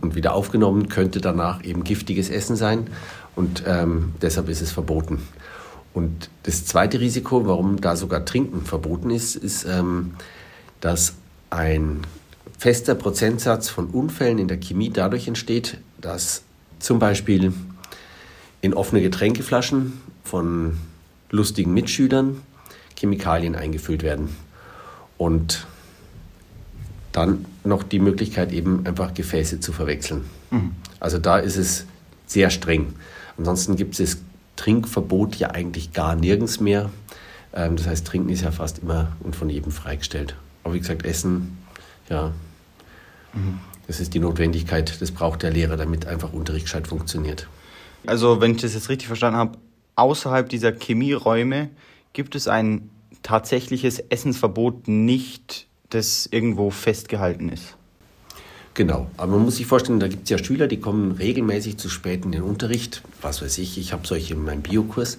und 0.01 0.15
wieder 0.15 0.33
aufgenommen, 0.33 0.89
könnte 0.89 1.21
danach 1.21 1.63
eben 1.63 1.83
giftiges 1.83 2.29
Essen 2.29 2.55
sein 2.55 2.87
und 3.35 3.63
ähm, 3.65 4.13
deshalb 4.21 4.49
ist 4.49 4.61
es 4.61 4.71
verboten. 4.71 5.19
Und 5.93 6.29
das 6.43 6.65
zweite 6.65 6.99
Risiko, 6.99 7.45
warum 7.45 7.81
da 7.81 7.95
sogar 7.95 8.25
Trinken 8.25 8.65
verboten 8.65 9.09
ist, 9.09 9.35
ist, 9.35 9.65
ähm, 9.65 10.13
dass 10.79 11.15
ein 11.49 12.01
fester 12.57 12.95
Prozentsatz 12.95 13.69
von 13.69 13.87
Unfällen 13.87 14.39
in 14.39 14.47
der 14.47 14.57
Chemie 14.57 14.89
dadurch 14.89 15.27
entsteht, 15.27 15.79
dass 15.99 16.43
zum 16.81 16.99
Beispiel 16.99 17.53
in 18.61 18.73
offene 18.73 19.01
Getränkeflaschen 19.01 20.01
von 20.23 20.77
lustigen 21.29 21.73
Mitschülern 21.73 22.37
Chemikalien 22.97 23.55
eingefüllt 23.55 24.03
werden. 24.03 24.29
Und 25.17 25.65
dann 27.11 27.45
noch 27.63 27.83
die 27.83 27.99
Möglichkeit, 27.99 28.51
eben 28.51 28.85
einfach 28.85 29.13
Gefäße 29.13 29.59
zu 29.59 29.73
verwechseln. 29.73 30.25
Mhm. 30.51 30.71
Also 30.99 31.17
da 31.17 31.37
ist 31.37 31.57
es 31.57 31.85
sehr 32.25 32.49
streng. 32.49 32.93
Ansonsten 33.37 33.75
gibt 33.75 33.99
es 33.99 34.13
das 34.13 34.21
Trinkverbot 34.55 35.35
ja 35.35 35.51
eigentlich 35.51 35.93
gar 35.93 36.15
nirgends 36.15 36.59
mehr. 36.59 36.89
Ähm, 37.53 37.75
das 37.75 37.87
heißt, 37.87 38.07
Trinken 38.07 38.29
ist 38.29 38.41
ja 38.41 38.51
fast 38.51 38.79
immer 38.79 39.11
und 39.21 39.35
von 39.35 39.49
jedem 39.49 39.71
freigestellt. 39.71 40.35
Aber 40.63 40.73
wie 40.75 40.79
gesagt, 40.79 41.03
Essen, 41.03 41.57
ja. 42.09 42.31
Mhm. 43.33 43.59
Das 43.91 43.99
ist 43.99 44.13
die 44.13 44.19
Notwendigkeit, 44.19 45.01
das 45.01 45.11
braucht 45.11 45.43
der 45.43 45.51
Lehrer, 45.51 45.75
damit 45.75 46.05
einfach 46.05 46.31
Unterricht 46.31 46.63
gescheit 46.63 46.87
funktioniert. 46.87 47.49
Also, 48.07 48.39
wenn 48.39 48.51
ich 48.51 48.61
das 48.61 48.73
jetzt 48.73 48.87
richtig 48.87 49.07
verstanden 49.07 49.37
habe, 49.37 49.57
außerhalb 49.97 50.47
dieser 50.47 50.71
Chemieräume 50.71 51.67
gibt 52.13 52.35
es 52.35 52.47
ein 52.47 52.89
tatsächliches 53.21 53.99
Essensverbot 53.99 54.87
nicht, 54.87 55.67
das 55.89 56.25
irgendwo 56.25 56.69
festgehalten 56.69 57.49
ist. 57.49 57.75
Genau, 58.75 59.07
aber 59.17 59.33
man 59.33 59.43
muss 59.43 59.57
sich 59.57 59.65
vorstellen, 59.65 59.99
da 59.99 60.07
gibt 60.07 60.23
es 60.23 60.29
ja 60.29 60.37
Schüler, 60.37 60.67
die 60.67 60.79
kommen 60.79 61.11
regelmäßig 61.11 61.75
zu 61.75 61.89
spät 61.89 62.23
in 62.23 62.31
den 62.31 62.43
Unterricht. 62.43 63.03
Was 63.21 63.41
weiß 63.41 63.57
ich, 63.57 63.77
ich 63.77 63.91
habe 63.91 64.07
solche 64.07 64.35
in 64.35 64.45
meinem 64.45 64.61
Biokurs. 64.61 65.17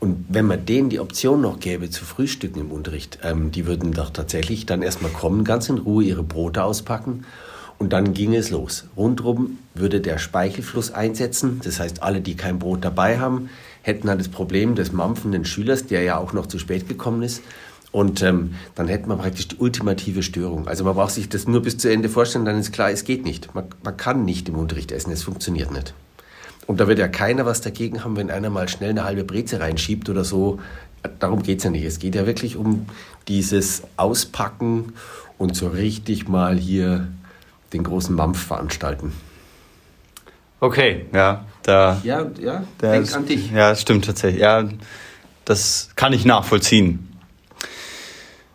Und 0.00 0.24
wenn 0.30 0.46
man 0.46 0.64
denen 0.64 0.88
die 0.88 1.00
Option 1.00 1.42
noch 1.42 1.60
gäbe 1.60 1.90
zu 1.90 2.06
frühstücken 2.06 2.60
im 2.60 2.70
Unterricht, 2.70 3.18
ähm, 3.22 3.52
die 3.52 3.66
würden 3.66 3.92
doch 3.92 4.08
tatsächlich 4.08 4.64
dann 4.64 4.80
erstmal 4.80 5.10
kommen, 5.10 5.44
ganz 5.44 5.68
in 5.68 5.76
Ruhe 5.76 6.04
ihre 6.04 6.22
Brote 6.22 6.64
auspacken 6.64 7.26
und 7.78 7.92
dann 7.92 8.12
ging 8.12 8.34
es 8.34 8.50
los. 8.50 8.84
Rundrum 8.96 9.58
würde 9.74 10.00
der 10.00 10.18
Speichelfluss 10.18 10.90
einsetzen. 10.90 11.60
Das 11.62 11.78
heißt, 11.78 12.02
alle, 12.02 12.20
die 12.20 12.34
kein 12.34 12.58
Brot 12.58 12.84
dabei 12.84 13.18
haben, 13.18 13.50
hätten 13.82 14.08
dann 14.08 14.18
das 14.18 14.28
Problem 14.28 14.74
des 14.74 14.92
mampfenden 14.92 15.44
Schülers, 15.44 15.86
der 15.86 16.02
ja 16.02 16.18
auch 16.18 16.32
noch 16.32 16.46
zu 16.46 16.58
spät 16.58 16.88
gekommen 16.88 17.22
ist. 17.22 17.42
Und 17.90 18.22
ähm, 18.22 18.54
dann 18.74 18.88
hätten 18.88 19.08
wir 19.08 19.16
praktisch 19.16 19.48
die 19.48 19.56
ultimative 19.56 20.22
Störung. 20.22 20.68
Also 20.68 20.84
man 20.84 20.94
braucht 20.94 21.12
sich 21.12 21.28
das 21.28 21.46
nur 21.46 21.62
bis 21.62 21.78
zu 21.78 21.90
Ende 21.90 22.08
vorstellen, 22.08 22.44
dann 22.44 22.58
ist 22.58 22.72
klar, 22.72 22.90
es 22.90 23.04
geht 23.04 23.24
nicht. 23.24 23.54
Man, 23.54 23.64
man 23.82 23.96
kann 23.96 24.24
nicht 24.24 24.48
im 24.48 24.56
Unterricht 24.56 24.92
essen, 24.92 25.10
es 25.10 25.22
funktioniert 25.22 25.70
nicht. 25.70 25.94
Und 26.66 26.80
da 26.80 26.88
wird 26.88 26.98
ja 26.98 27.08
keiner 27.08 27.46
was 27.46 27.62
dagegen 27.62 28.04
haben, 28.04 28.16
wenn 28.16 28.30
einer 28.30 28.50
mal 28.50 28.68
schnell 28.68 28.90
eine 28.90 29.04
halbe 29.04 29.24
Breze 29.24 29.60
reinschiebt 29.60 30.10
oder 30.10 30.22
so. 30.22 30.58
Darum 31.18 31.42
geht 31.42 31.58
es 31.58 31.64
ja 31.64 31.70
nicht. 31.70 31.84
Es 31.84 31.98
geht 31.98 32.14
ja 32.14 32.26
wirklich 32.26 32.56
um 32.56 32.86
dieses 33.26 33.84
Auspacken 33.96 34.92
und 35.38 35.56
so 35.56 35.68
richtig 35.68 36.28
mal 36.28 36.58
hier 36.58 37.08
den 37.72 37.84
großen 37.84 38.14
Mampf 38.14 38.46
veranstalten. 38.46 39.12
Okay, 40.60 41.06
ja, 41.12 41.44
da. 41.62 42.00
Ja, 42.02 42.26
ja, 42.40 42.64
denk 42.82 43.04
ist, 43.04 43.14
an 43.14 43.26
dich. 43.26 43.50
Ja, 43.52 43.76
stimmt 43.76 44.06
tatsächlich. 44.06 44.42
Ja, 44.42 44.68
das 45.44 45.90
kann 45.94 46.12
ich 46.12 46.24
nachvollziehen. 46.24 47.08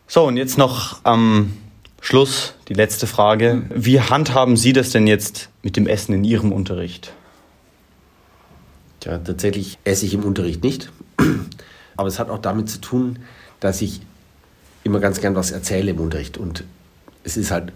So, 0.08 0.26
und 0.26 0.38
jetzt 0.38 0.58
noch 0.58 1.00
am 1.04 1.54
Schluss 2.02 2.56
die 2.68 2.74
letzte 2.74 3.08
Frage. 3.08 3.64
Wie 3.74 4.02
handhaben 4.02 4.58
Sie 4.58 4.74
das 4.74 4.90
denn 4.90 5.08
jetzt 5.08 5.50
mit 5.62 5.78
dem 5.78 5.88
Essen 5.88 6.14
in 6.14 6.24
Ihrem 6.26 6.52
Unterricht? 6.52 7.14
Ja, 9.06 9.18
tatsächlich 9.18 9.80
esse 9.86 10.06
ich 10.06 10.14
im 10.14 10.24
Unterricht 10.24 10.64
nicht. 10.64 10.92
Aber 11.98 12.08
es 12.08 12.20
hat 12.20 12.30
auch 12.30 12.40
damit 12.40 12.70
zu 12.70 12.82
tun, 12.82 13.20
dass 13.60 13.82
ich 13.82 14.02
immer 14.84 15.00
ganz 15.00 15.22
gern 15.22 15.36
was 15.36 15.52
erzähle 15.52 15.92
im 15.92 16.00
Unterricht. 16.00 16.38
Und 16.38 16.66
es 17.24 17.38
ist 17.38 17.52
halt 17.52 17.72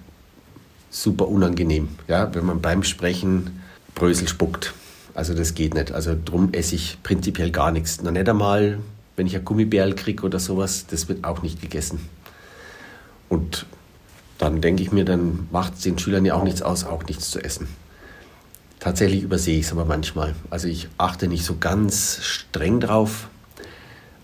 super 0.89 1.27
unangenehm, 1.27 1.89
ja, 2.07 2.33
wenn 2.33 2.45
man 2.45 2.61
beim 2.61 2.83
Sprechen 2.83 3.61
Brösel 3.95 4.27
spuckt. 4.27 4.73
Also 5.13 5.33
das 5.33 5.55
geht 5.55 5.73
nicht. 5.73 5.91
Also 5.91 6.15
drum 6.23 6.53
esse 6.53 6.75
ich 6.75 6.99
prinzipiell 7.01 7.51
gar 7.51 7.71
nichts. 7.71 8.01
Noch 8.03 8.11
nicht 8.11 8.29
einmal, 8.29 8.77
wenn 9.15 9.25
ich 9.25 9.35
ein 9.35 9.43
Gummibärl 9.43 9.95
kriege 9.95 10.23
oder 10.23 10.39
sowas, 10.39 10.85
das 10.87 11.09
wird 11.09 11.23
auch 11.23 11.41
nicht 11.41 11.61
gegessen. 11.61 12.07
Und 13.29 13.65
dann 14.37 14.61
denke 14.61 14.83
ich 14.83 14.91
mir, 14.91 15.05
dann 15.05 15.47
macht 15.51 15.73
es 15.75 15.81
den 15.81 15.97
Schülern 15.97 16.25
ja 16.25 16.35
auch 16.35 16.43
nichts 16.43 16.61
aus, 16.61 16.83
auch 16.83 17.03
nichts 17.05 17.31
zu 17.31 17.43
essen. 17.43 17.67
Tatsächlich 18.79 19.23
übersehe 19.23 19.57
ich 19.57 19.65
es 19.65 19.71
aber 19.71 19.85
manchmal. 19.85 20.35
Also 20.51 20.67
ich 20.67 20.87
achte 20.99 21.27
nicht 21.27 21.43
so 21.43 21.57
ganz 21.59 22.19
streng 22.21 22.79
drauf, 22.79 23.27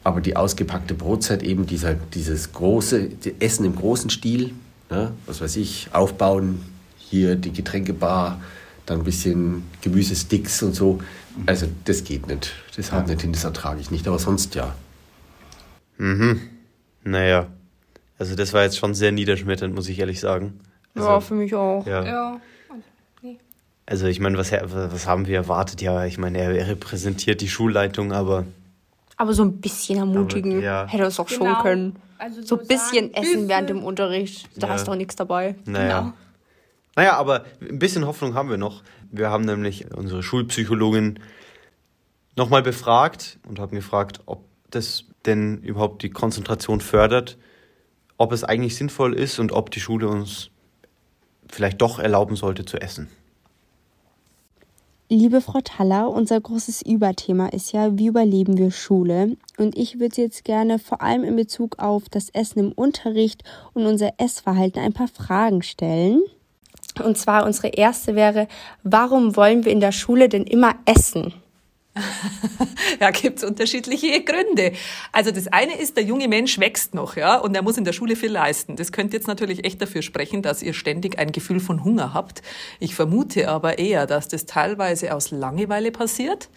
aber 0.03 0.21
die 0.21 0.35
ausgepackte 0.35 0.93
Brotzeit, 0.93 1.41
eben 1.41 1.65
dieser, 1.65 1.95
dieses 1.95 2.51
große 2.51 3.09
Essen 3.39 3.65
im 3.65 3.75
großen 3.75 4.11
Stil, 4.11 4.51
ne, 4.93 5.11
was 5.25 5.41
weiß 5.41 5.55
ich, 5.57 5.89
aufbauen, 5.93 6.63
hier 6.97 7.35
die 7.35 7.51
Getränkebar, 7.51 8.39
dann 8.85 8.99
ein 8.99 9.03
bisschen 9.03 9.63
Gemüsesticks 9.81 10.61
und 10.63 10.73
so. 10.75 10.99
Also 11.45 11.67
das 11.85 12.03
geht 12.03 12.27
nicht. 12.27 12.51
Das 12.75 12.91
haut 12.91 13.07
nicht 13.07 13.21
hin, 13.21 13.33
das 13.33 13.43
ertrage 13.43 13.79
ich 13.81 13.89
nicht, 13.91 14.07
aber 14.07 14.19
sonst 14.19 14.55
ja. 14.55 14.75
Mhm. 15.97 16.41
Naja, 17.03 17.47
also 18.19 18.35
das 18.35 18.53
war 18.53 18.63
jetzt 18.63 18.77
schon 18.77 18.93
sehr 18.93 19.11
niederschmetternd, 19.11 19.73
muss 19.73 19.89
ich 19.89 19.99
ehrlich 19.99 20.19
sagen. 20.19 20.59
Also, 20.95 21.07
ja, 21.07 21.19
für 21.19 21.33
mich 21.33 21.53
auch. 21.55 21.85
Ja. 21.85 22.03
Ja. 22.05 22.41
Also 23.85 24.07
ich 24.07 24.19
meine, 24.21 24.37
was, 24.37 24.51
was 24.53 25.07
haben 25.07 25.27
wir 25.27 25.35
erwartet? 25.35 25.81
Ja, 25.81 26.05
ich 26.05 26.17
meine, 26.17 26.37
er 26.37 26.67
repräsentiert 26.67 27.41
die 27.41 27.49
Schulleitung, 27.49 28.13
aber 28.13 28.45
Aber 29.17 29.33
so 29.33 29.43
ein 29.43 29.59
bisschen 29.59 29.99
ermutigen 29.99 30.53
Aber, 30.53 30.63
ja. 30.63 30.87
hätte 30.87 31.03
er 31.03 31.07
es 31.07 31.19
auch 31.19 31.27
schon 31.27 31.47
Genau. 31.47 31.61
können. 31.61 31.95
Also 32.23 32.41
So 32.41 32.59
ein 32.59 32.67
bisschen 32.67 33.11
sagen, 33.11 33.13
essen 33.13 33.47
während 33.49 33.67
bisschen- 33.67 33.79
dem 33.79 33.83
Unterricht, 33.83 34.49
da 34.55 34.67
Ja. 34.67 34.75
ist 34.75 34.87
doch 34.87 34.95
nichts 34.95 35.15
dabei. 35.15 35.55
naja. 35.65 35.99
Genau. 36.01 36.13
Naja, 36.95 37.17
aber 37.17 37.45
ein 37.59 37.79
bisschen 37.79 38.05
Hoffnung 38.05 38.33
haben 38.35 38.49
wir 38.49 38.57
noch. 38.57 38.83
Wir 39.11 39.29
haben 39.29 39.45
nämlich 39.45 39.91
unsere 39.93 40.21
Schulpsychologin 40.23 41.19
nochmal 42.35 42.61
befragt 42.63 43.39
und 43.47 43.59
haben 43.59 43.75
gefragt, 43.75 44.21
ob 44.27 44.43
das 44.69 45.05
denn 45.25 45.57
überhaupt 45.63 46.03
die 46.03 46.11
Konzentration 46.11 46.81
fördert, 46.81 47.37
ob 48.17 48.31
es 48.31 48.43
eigentlich 48.43 48.75
sinnvoll 48.75 49.13
ist 49.15 49.39
und 49.39 49.51
ob 49.51 49.71
die 49.71 49.79
Schule 49.79 50.07
uns 50.07 50.49
vielleicht 51.49 51.81
doch 51.81 51.99
erlauben 51.99 52.35
sollte 52.35 52.63
zu 52.65 52.79
essen. 52.79 53.09
Liebe 55.13 55.41
Frau 55.41 55.61
Taller, 55.61 56.09
unser 56.09 56.41
großes 56.41 56.81
Überthema 56.81 57.49
ist 57.49 57.71
ja, 57.71 57.99
wie 57.99 58.07
überleben 58.07 58.57
wir 58.57 58.71
Schule? 58.71 59.37
Und 59.59 59.77
ich 59.77 59.99
würde 59.99 60.19
jetzt 60.19 60.43
gerne 60.43 60.79
vor 60.79 61.03
allem 61.03 61.23
in 61.23 61.35
Bezug 61.35 61.77
auf 61.77 62.09
das 62.09 62.31
Essen 62.31 62.57
im 62.57 62.71
Unterricht 62.71 63.43
und 63.73 63.85
unser 63.85 64.13
Essverhalten 64.17 64.81
ein 64.81 64.91
paar 64.91 65.07
Fragen 65.07 65.61
stellen. 65.61 66.23
Und 67.03 67.15
zwar 67.19 67.45
unsere 67.45 67.67
erste 67.67 68.15
wäre, 68.15 68.47
warum 68.81 69.35
wollen 69.35 69.65
wir 69.65 69.71
in 69.71 69.81
der 69.81 69.91
Schule 69.91 70.29
denn 70.29 70.45
immer 70.45 70.73
essen? 70.85 71.31
Ja, 72.99 73.11
gibt's 73.11 73.43
unterschiedliche 73.43 74.23
Gründe. 74.23 74.73
Also 75.11 75.31
das 75.31 75.47
eine 75.47 75.77
ist, 75.77 75.97
der 75.97 76.03
junge 76.03 76.27
Mensch 76.27 76.59
wächst 76.59 76.93
noch, 76.93 77.17
ja, 77.17 77.37
und 77.37 77.55
er 77.55 77.61
muss 77.61 77.77
in 77.77 77.85
der 77.85 77.93
Schule 77.93 78.15
viel 78.15 78.31
leisten. 78.31 78.75
Das 78.75 78.91
könnte 78.91 79.17
jetzt 79.17 79.27
natürlich 79.27 79.65
echt 79.65 79.81
dafür 79.81 80.01
sprechen, 80.01 80.41
dass 80.41 80.61
ihr 80.61 80.73
ständig 80.73 81.19
ein 81.19 81.31
Gefühl 81.31 81.59
von 81.59 81.83
Hunger 81.83 82.13
habt. 82.13 82.41
Ich 82.79 82.95
vermute 82.95 83.49
aber 83.49 83.79
eher, 83.79 84.05
dass 84.05 84.27
das 84.27 84.45
teilweise 84.45 85.13
aus 85.13 85.31
Langeweile 85.31 85.91
passiert. 85.91 86.49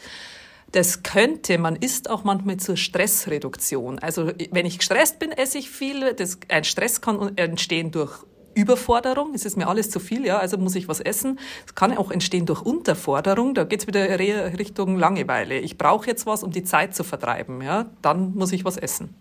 Das 0.72 1.02
könnte, 1.02 1.58
man 1.58 1.76
isst 1.76 2.10
auch 2.10 2.24
manchmal 2.24 2.56
zur 2.58 2.76
Stressreduktion. 2.76 3.98
Also 3.98 4.32
wenn 4.50 4.66
ich 4.66 4.78
gestresst 4.78 5.18
bin, 5.18 5.32
esse 5.32 5.58
ich 5.58 5.70
viel. 5.70 6.12
Das, 6.14 6.38
ein 6.48 6.64
Stress 6.64 7.00
kann 7.00 7.36
entstehen 7.36 7.92
durch 7.92 8.24
Überforderung, 8.56 9.34
es 9.34 9.44
ist 9.44 9.56
mir 9.56 9.68
alles 9.68 9.90
zu 9.90 10.00
viel, 10.00 10.24
ja, 10.24 10.38
also 10.38 10.56
muss 10.56 10.74
ich 10.74 10.88
was 10.88 11.00
essen. 11.00 11.38
Es 11.66 11.74
kann 11.74 11.96
auch 11.96 12.10
entstehen 12.10 12.46
durch 12.46 12.62
Unterforderung, 12.62 13.54
da 13.54 13.64
geht's 13.64 13.86
wieder 13.86 14.18
Richtung 14.18 14.98
Langeweile. 14.98 15.58
Ich 15.58 15.78
brauche 15.78 16.06
jetzt 16.06 16.26
was, 16.26 16.42
um 16.42 16.50
die 16.50 16.64
Zeit 16.64 16.96
zu 16.96 17.04
vertreiben, 17.04 17.60
ja, 17.62 17.86
dann 18.02 18.34
muss 18.34 18.52
ich 18.52 18.64
was 18.64 18.76
essen. 18.76 19.14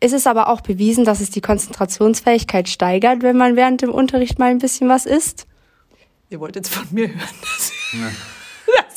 Ist 0.00 0.12
es 0.12 0.26
aber 0.26 0.48
auch 0.48 0.60
bewiesen, 0.60 1.04
dass 1.04 1.20
es 1.20 1.30
die 1.30 1.40
Konzentrationsfähigkeit 1.40 2.68
steigert, 2.68 3.22
wenn 3.22 3.36
man 3.36 3.56
während 3.56 3.82
dem 3.82 3.90
Unterricht 3.90 4.38
mal 4.38 4.50
ein 4.50 4.58
bisschen 4.58 4.88
was 4.88 5.06
isst? 5.06 5.46
Ihr 6.30 6.40
wollt 6.40 6.56
jetzt 6.56 6.72
von 6.72 6.86
mir 6.90 7.08
hören, 7.08 7.34
dass, 7.40 7.72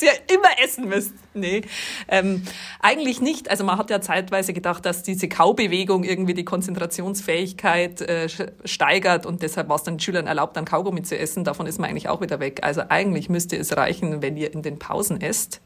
dass 0.02 0.18
ihr 0.28 0.34
immer 0.34 0.48
essen 0.62 0.88
müsst. 0.88 1.12
Nee, 1.34 1.62
ähm, 2.08 2.42
eigentlich 2.80 3.20
nicht. 3.20 3.50
Also 3.50 3.64
man 3.64 3.78
hat 3.78 3.90
ja 3.90 4.00
zeitweise 4.00 4.52
gedacht, 4.52 4.84
dass 4.84 5.02
diese 5.02 5.28
Kaubewegung 5.28 6.04
irgendwie 6.04 6.34
die 6.34 6.44
Konzentrationsfähigkeit 6.44 8.00
äh, 8.02 8.28
steigert 8.64 9.26
und 9.26 9.42
deshalb 9.42 9.68
war 9.68 9.76
es 9.76 9.82
dann 9.82 9.98
Schülern 9.98 10.26
erlaubt, 10.26 10.56
dann 10.56 10.64
Kaugummi 10.64 11.02
zu 11.02 11.18
essen. 11.18 11.44
Davon 11.44 11.66
ist 11.66 11.78
man 11.78 11.90
eigentlich 11.90 12.08
auch 12.08 12.20
wieder 12.20 12.40
weg. 12.40 12.60
Also 12.62 12.82
eigentlich 12.88 13.28
müsste 13.28 13.56
es 13.56 13.76
reichen, 13.76 14.22
wenn 14.22 14.36
ihr 14.36 14.52
in 14.52 14.62
den 14.62 14.78
Pausen 14.78 15.20
esst. 15.20 15.60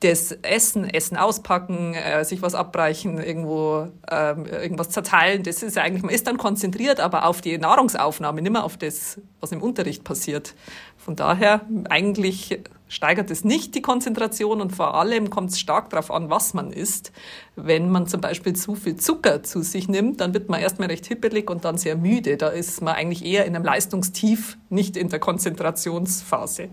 Das 0.00 0.32
Essen, 0.32 0.88
Essen 0.88 1.18
auspacken, 1.18 1.92
äh, 1.92 2.24
sich 2.24 2.40
was 2.40 2.54
abbrechen, 2.54 3.18
irgendwo 3.18 3.88
ähm, 4.10 4.46
irgendwas 4.46 4.88
zerteilen, 4.88 5.42
das 5.42 5.62
ist 5.62 5.76
eigentlich, 5.76 6.02
man 6.02 6.14
ist 6.14 6.26
dann 6.26 6.38
konzentriert, 6.38 7.00
aber 7.00 7.26
auf 7.26 7.42
die 7.42 7.58
Nahrungsaufnahme, 7.58 8.40
nicht 8.40 8.50
mehr 8.50 8.64
auf 8.64 8.78
das, 8.78 9.20
was 9.40 9.52
im 9.52 9.60
Unterricht 9.60 10.02
passiert. 10.02 10.54
Von 10.96 11.16
daher, 11.16 11.66
eigentlich 11.90 12.60
steigert 12.90 13.30
es 13.30 13.44
nicht 13.44 13.74
die 13.74 13.80
Konzentration 13.80 14.60
und 14.60 14.74
vor 14.74 14.94
allem 14.96 15.30
kommt 15.30 15.52
es 15.52 15.60
stark 15.60 15.88
darauf 15.88 16.10
an, 16.10 16.28
was 16.28 16.52
man 16.52 16.72
isst. 16.72 17.12
Wenn 17.56 17.88
man 17.88 18.06
zum 18.06 18.20
Beispiel 18.20 18.54
zu 18.54 18.74
viel 18.74 18.96
Zucker 18.96 19.42
zu 19.42 19.62
sich 19.62 19.88
nimmt, 19.88 20.20
dann 20.20 20.34
wird 20.34 20.50
man 20.50 20.60
erstmal 20.60 20.88
recht 20.88 21.06
hippelig 21.06 21.48
und 21.48 21.64
dann 21.64 21.78
sehr 21.78 21.96
müde. 21.96 22.36
Da 22.36 22.48
ist 22.48 22.82
man 22.82 22.96
eigentlich 22.96 23.24
eher 23.24 23.46
in 23.46 23.54
einem 23.54 23.64
Leistungstief, 23.64 24.58
nicht 24.68 24.96
in 24.96 25.08
der 25.08 25.20
Konzentrationsphase. 25.20 26.68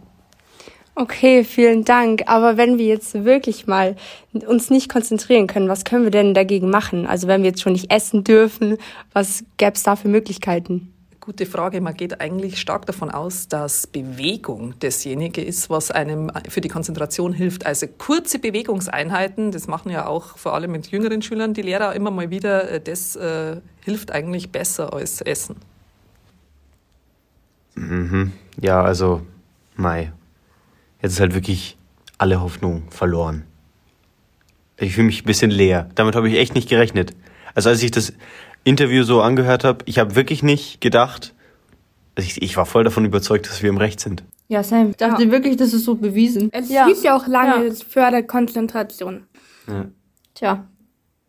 Okay, 0.95 1.43
vielen 1.43 1.85
Dank. 1.85 2.23
Aber 2.25 2.57
wenn 2.57 2.79
wir 2.79 2.87
jetzt 2.87 3.23
wirklich 3.23 3.67
mal 3.67 3.95
uns 4.47 4.71
nicht 4.71 4.89
konzentrieren 4.89 5.45
können, 5.45 5.69
was 5.69 5.85
können 5.85 6.05
wir 6.05 6.11
denn 6.11 6.33
dagegen 6.33 6.71
machen? 6.71 7.05
Also 7.05 7.27
wenn 7.27 7.43
wir 7.43 7.51
jetzt 7.51 7.61
schon 7.61 7.73
nicht 7.73 7.91
essen 7.91 8.23
dürfen, 8.23 8.77
was 9.13 9.45
gäbe 9.57 9.73
es 9.73 9.83
da 9.83 9.95
für 9.95 10.07
Möglichkeiten? 10.07 10.91
Gute 11.27 11.45
Frage. 11.45 11.81
Man 11.81 11.93
geht 11.93 12.21
eigentlich 12.21 12.57
stark 12.57 12.85
davon 12.85 13.11
aus, 13.11 13.49
dass 13.49 13.85
Bewegung 13.85 14.75
dasjenige 14.79 15.43
ist, 15.43 15.69
was 15.69 15.91
einem 15.91 16.31
für 16.47 16.61
die 16.61 16.69
Konzentration 16.69 17.33
hilft. 17.33 17.65
Also 17.65 17.85
kurze 17.85 18.39
Bewegungseinheiten, 18.39 19.51
das 19.51 19.67
machen 19.67 19.91
ja 19.91 20.05
auch 20.05 20.37
vor 20.37 20.53
allem 20.53 20.71
mit 20.71 20.87
jüngeren 20.87 21.21
Schülern 21.21 21.53
die 21.53 21.63
Lehrer 21.63 21.93
immer 21.95 22.11
mal 22.11 22.29
wieder, 22.29 22.71
äh, 22.71 22.79
das 22.79 23.17
äh, 23.17 23.57
hilft 23.83 24.13
eigentlich 24.13 24.53
besser 24.53 24.93
als 24.93 25.19
Essen. 25.19 25.57
Ja, 28.61 28.81
also, 28.81 29.21
Mai. 29.75 30.13
Jetzt 31.01 31.11
ist 31.11 31.19
halt 31.19 31.33
wirklich 31.35 31.77
alle 32.17 32.39
Hoffnung 32.39 32.83
verloren. 32.89 33.43
Ich 34.77 34.93
fühle 34.93 35.07
mich 35.07 35.23
ein 35.23 35.25
bisschen 35.25 35.51
leer. 35.51 35.89
Damit 35.95 36.15
habe 36.15 36.29
ich 36.29 36.37
echt 36.37 36.55
nicht 36.55 36.69
gerechnet. 36.69 37.13
Also 37.53 37.67
als 37.69 37.83
ich 37.83 37.91
das 37.91 38.13
Interview 38.67 39.03
so 39.03 39.21
angehört 39.21 39.63
habe, 39.63 39.79
ich 39.85 39.97
habe 39.99 40.15
wirklich 40.15 40.43
nicht 40.43 40.81
gedacht, 40.81 41.33
also 42.15 42.27
ich, 42.27 42.41
ich 42.41 42.57
war 42.57 42.65
voll 42.65 42.83
davon 42.83 43.05
überzeugt, 43.05 43.47
dass 43.49 43.61
wir 43.63 43.69
im 43.69 43.77
Recht 43.77 43.99
sind. 43.99 44.23
Ja, 44.49 44.63
Sam, 44.63 44.91
ich 44.91 44.97
dachte 44.97 45.29
wirklich, 45.31 45.57
das 45.57 45.73
ist 45.73 45.85
so 45.85 45.95
bewiesen. 45.95 46.49
Es 46.51 46.69
Ja. 46.69 46.85
hieß 46.87 47.03
ja 47.03 47.15
auch 47.15 47.27
lange, 47.27 47.65
Ja. 47.65 47.71
es 47.71 47.83
fördert 47.83 48.27
Konzentration. 48.27 49.27
Tja. 50.33 50.67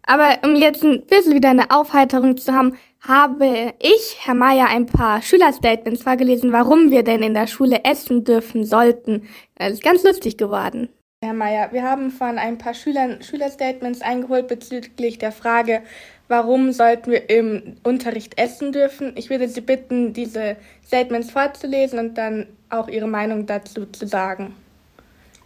Aber 0.03 0.39
um 0.45 0.57
jetzt 0.57 0.83
ein 0.85 1.05
bisschen 1.07 1.35
wieder 1.35 1.51
eine 1.51 1.71
Aufheiterung 1.71 2.37
zu 2.39 2.53
haben, 2.53 2.77
habe 3.01 3.75
ich, 3.79 4.17
Herr 4.21 4.35
Mayer, 4.35 4.69
ein 4.69 4.87
paar 4.87 5.21
Schülerstatements 5.21 6.03
vorgelesen, 6.03 6.53
warum 6.53 6.91
wir 6.91 7.03
denn 7.03 7.23
in 7.23 7.35
der 7.35 7.47
Schule 7.47 7.85
essen 7.85 8.25
dürfen 8.25 8.65
sollten. 8.65 9.29
Das 9.57 9.73
ist 9.73 9.83
ganz 9.83 10.03
lustig 10.05 10.37
geworden. 10.39 10.89
Herr 11.23 11.35
Mayer, 11.35 11.73
wir 11.73 11.83
haben 11.83 12.11
von 12.11 12.39
ein 12.39 12.59
paar 12.59 12.75
Schülern 12.75 13.21
Schülerstatements 13.23 14.01
eingeholt 14.01 14.47
bezüglich 14.49 15.19
der 15.19 15.33
Frage, 15.33 15.83
warum 16.29 16.73
sollten 16.73 17.11
wir 17.11 17.29
im 17.31 17.77
Unterricht 17.83 18.39
essen 18.39 18.73
dürfen. 18.73 19.13
Ich 19.17 19.31
würde 19.31 19.49
Sie 19.49 19.61
bitten, 19.61 20.13
diese 20.13 20.57
Statements 20.87 21.31
vorzulesen 21.31 21.99
und 21.99 22.19
dann 22.19 22.47
auch 22.71 22.89
Ihre 22.89 23.09
Meinung 23.09 23.47
dazu 23.47 23.87
zu 23.87 24.07
sagen. 24.07 24.55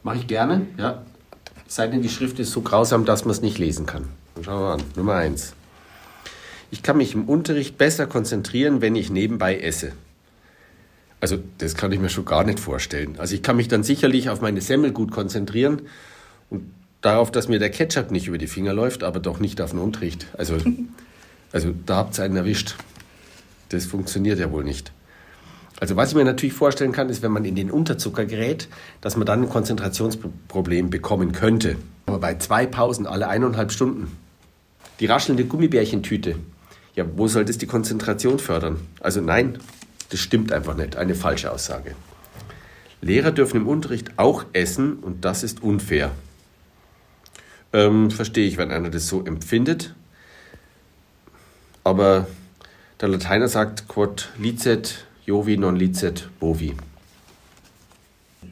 Mache 0.02 0.18
ich 0.18 0.26
gerne, 0.26 0.66
ja. 0.76 1.02
Sei 1.66 1.86
denn, 1.86 2.02
die 2.02 2.08
Schrift 2.08 2.38
ist 2.38 2.52
so 2.52 2.60
grausam, 2.60 3.04
dass 3.04 3.24
man 3.24 3.30
es 3.30 3.40
nicht 3.40 3.58
lesen 3.58 3.86
kann. 3.86 4.08
Schauen 4.42 4.60
wir 4.60 4.72
an. 4.74 4.82
Nummer 4.96 5.14
eins. 5.14 5.54
Ich 6.70 6.82
kann 6.82 6.96
mich 6.96 7.14
im 7.14 7.28
Unterricht 7.28 7.78
besser 7.78 8.06
konzentrieren, 8.06 8.80
wenn 8.80 8.96
ich 8.96 9.10
nebenbei 9.10 9.58
esse. 9.58 9.92
Also, 11.20 11.38
das 11.58 11.76
kann 11.76 11.92
ich 11.92 12.00
mir 12.00 12.08
schon 12.08 12.24
gar 12.24 12.44
nicht 12.44 12.58
vorstellen. 12.58 13.14
Also, 13.18 13.34
ich 13.34 13.42
kann 13.42 13.56
mich 13.56 13.68
dann 13.68 13.84
sicherlich 13.84 14.28
auf 14.28 14.40
meine 14.40 14.60
Semmel 14.60 14.92
gut 14.92 15.12
konzentrieren 15.12 15.82
und 16.50 16.70
darauf, 17.02 17.30
dass 17.30 17.48
mir 17.48 17.58
der 17.58 17.70
Ketchup 17.70 18.10
nicht 18.10 18.28
über 18.28 18.38
die 18.38 18.46
Finger 18.46 18.72
läuft, 18.72 19.04
aber 19.04 19.20
doch 19.20 19.38
nicht 19.38 19.60
auf 19.60 19.70
den 19.70 19.80
Unterricht. 19.80 20.26
Also, 20.38 20.56
also 21.52 21.74
da 21.84 21.96
habt 21.96 22.18
ihr 22.18 22.24
einen 22.24 22.36
erwischt. 22.36 22.76
Das 23.68 23.84
funktioniert 23.84 24.38
ja 24.38 24.50
wohl 24.50 24.64
nicht. 24.64 24.92
Also 25.80 25.96
was 25.96 26.10
ich 26.10 26.14
mir 26.14 26.24
natürlich 26.24 26.54
vorstellen 26.54 26.92
kann, 26.92 27.08
ist, 27.08 27.22
wenn 27.22 27.32
man 27.32 27.44
in 27.44 27.56
den 27.56 27.70
Unterzucker 27.70 28.24
gerät, 28.24 28.68
dass 29.00 29.16
man 29.16 29.26
dann 29.26 29.42
ein 29.42 29.48
Konzentrationsproblem 29.48 30.90
bekommen 30.90 31.32
könnte. 31.32 31.76
Aber 32.06 32.20
bei 32.20 32.36
zwei 32.36 32.66
Pausen 32.66 33.06
alle 33.06 33.26
eineinhalb 33.26 33.72
Stunden, 33.72 34.16
die 35.00 35.06
raschelnde 35.06 35.44
Gummibärchentüte, 35.44 36.36
ja, 36.94 37.04
wo 37.16 37.26
soll 37.26 37.44
das 37.44 37.58
die 37.58 37.66
Konzentration 37.66 38.38
fördern? 38.38 38.76
Also 39.00 39.20
nein, 39.20 39.58
das 40.10 40.20
stimmt 40.20 40.52
einfach 40.52 40.76
nicht. 40.76 40.96
Eine 40.96 41.14
falsche 41.14 41.50
Aussage. 41.50 41.96
Lehrer 43.00 43.32
dürfen 43.32 43.56
im 43.56 43.66
Unterricht 43.66 44.12
auch 44.18 44.44
essen 44.52 44.98
und 44.98 45.24
das 45.24 45.42
ist 45.42 45.64
unfair. 45.64 46.12
Ähm, 47.72 48.10
verstehe 48.10 48.46
ich, 48.46 48.58
wenn 48.58 48.70
einer 48.70 48.90
das 48.90 49.08
so 49.08 49.24
empfindet. 49.24 49.94
Aber 51.84 52.26
der 53.00 53.08
Lateiner 53.08 53.48
sagt 53.48 53.88
quod 53.88 54.30
licet 54.38 55.06
Jovi 55.26 55.56
non 55.56 55.76
licet 55.76 56.28
bovi. 56.38 56.74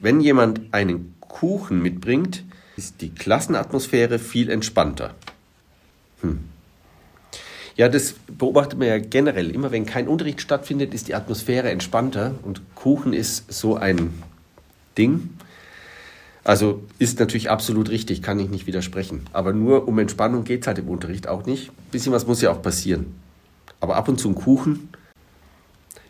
Wenn 0.00 0.20
jemand 0.20 0.60
einen 0.72 1.14
Kuchen 1.20 1.82
mitbringt, 1.82 2.44
ist 2.76 3.00
die 3.02 3.10
Klassenatmosphäre 3.10 4.18
viel 4.18 4.50
entspannter. 4.50 5.14
Hm. 6.22 6.40
Ja, 7.76 7.88
das 7.88 8.14
beobachtet 8.26 8.78
man 8.78 8.88
ja 8.88 8.98
generell. 8.98 9.50
Immer 9.50 9.70
wenn 9.70 9.86
kein 9.86 10.08
Unterricht 10.08 10.40
stattfindet, 10.40 10.92
ist 10.92 11.08
die 11.08 11.14
Atmosphäre 11.14 11.70
entspannter 11.70 12.34
und 12.42 12.60
Kuchen 12.74 13.12
ist 13.12 13.52
so 13.52 13.76
ein 13.76 14.22
Ding. 14.98 15.30
Also 16.50 16.82
ist 16.98 17.20
natürlich 17.20 17.48
absolut 17.48 17.90
richtig, 17.90 18.22
kann 18.22 18.40
ich 18.40 18.50
nicht 18.50 18.66
widersprechen. 18.66 19.20
Aber 19.32 19.52
nur 19.52 19.86
um 19.86 20.00
Entspannung 20.00 20.42
geht 20.42 20.62
es 20.62 20.66
halt 20.66 20.78
im 20.78 20.88
Unterricht 20.88 21.28
auch 21.28 21.46
nicht. 21.46 21.68
Ein 21.68 21.90
bisschen 21.92 22.12
was 22.12 22.26
muss 22.26 22.42
ja 22.42 22.50
auch 22.50 22.60
passieren. 22.60 23.14
Aber 23.78 23.94
ab 23.94 24.08
und 24.08 24.18
zu 24.18 24.28
ein 24.28 24.34
Kuchen 24.34 24.88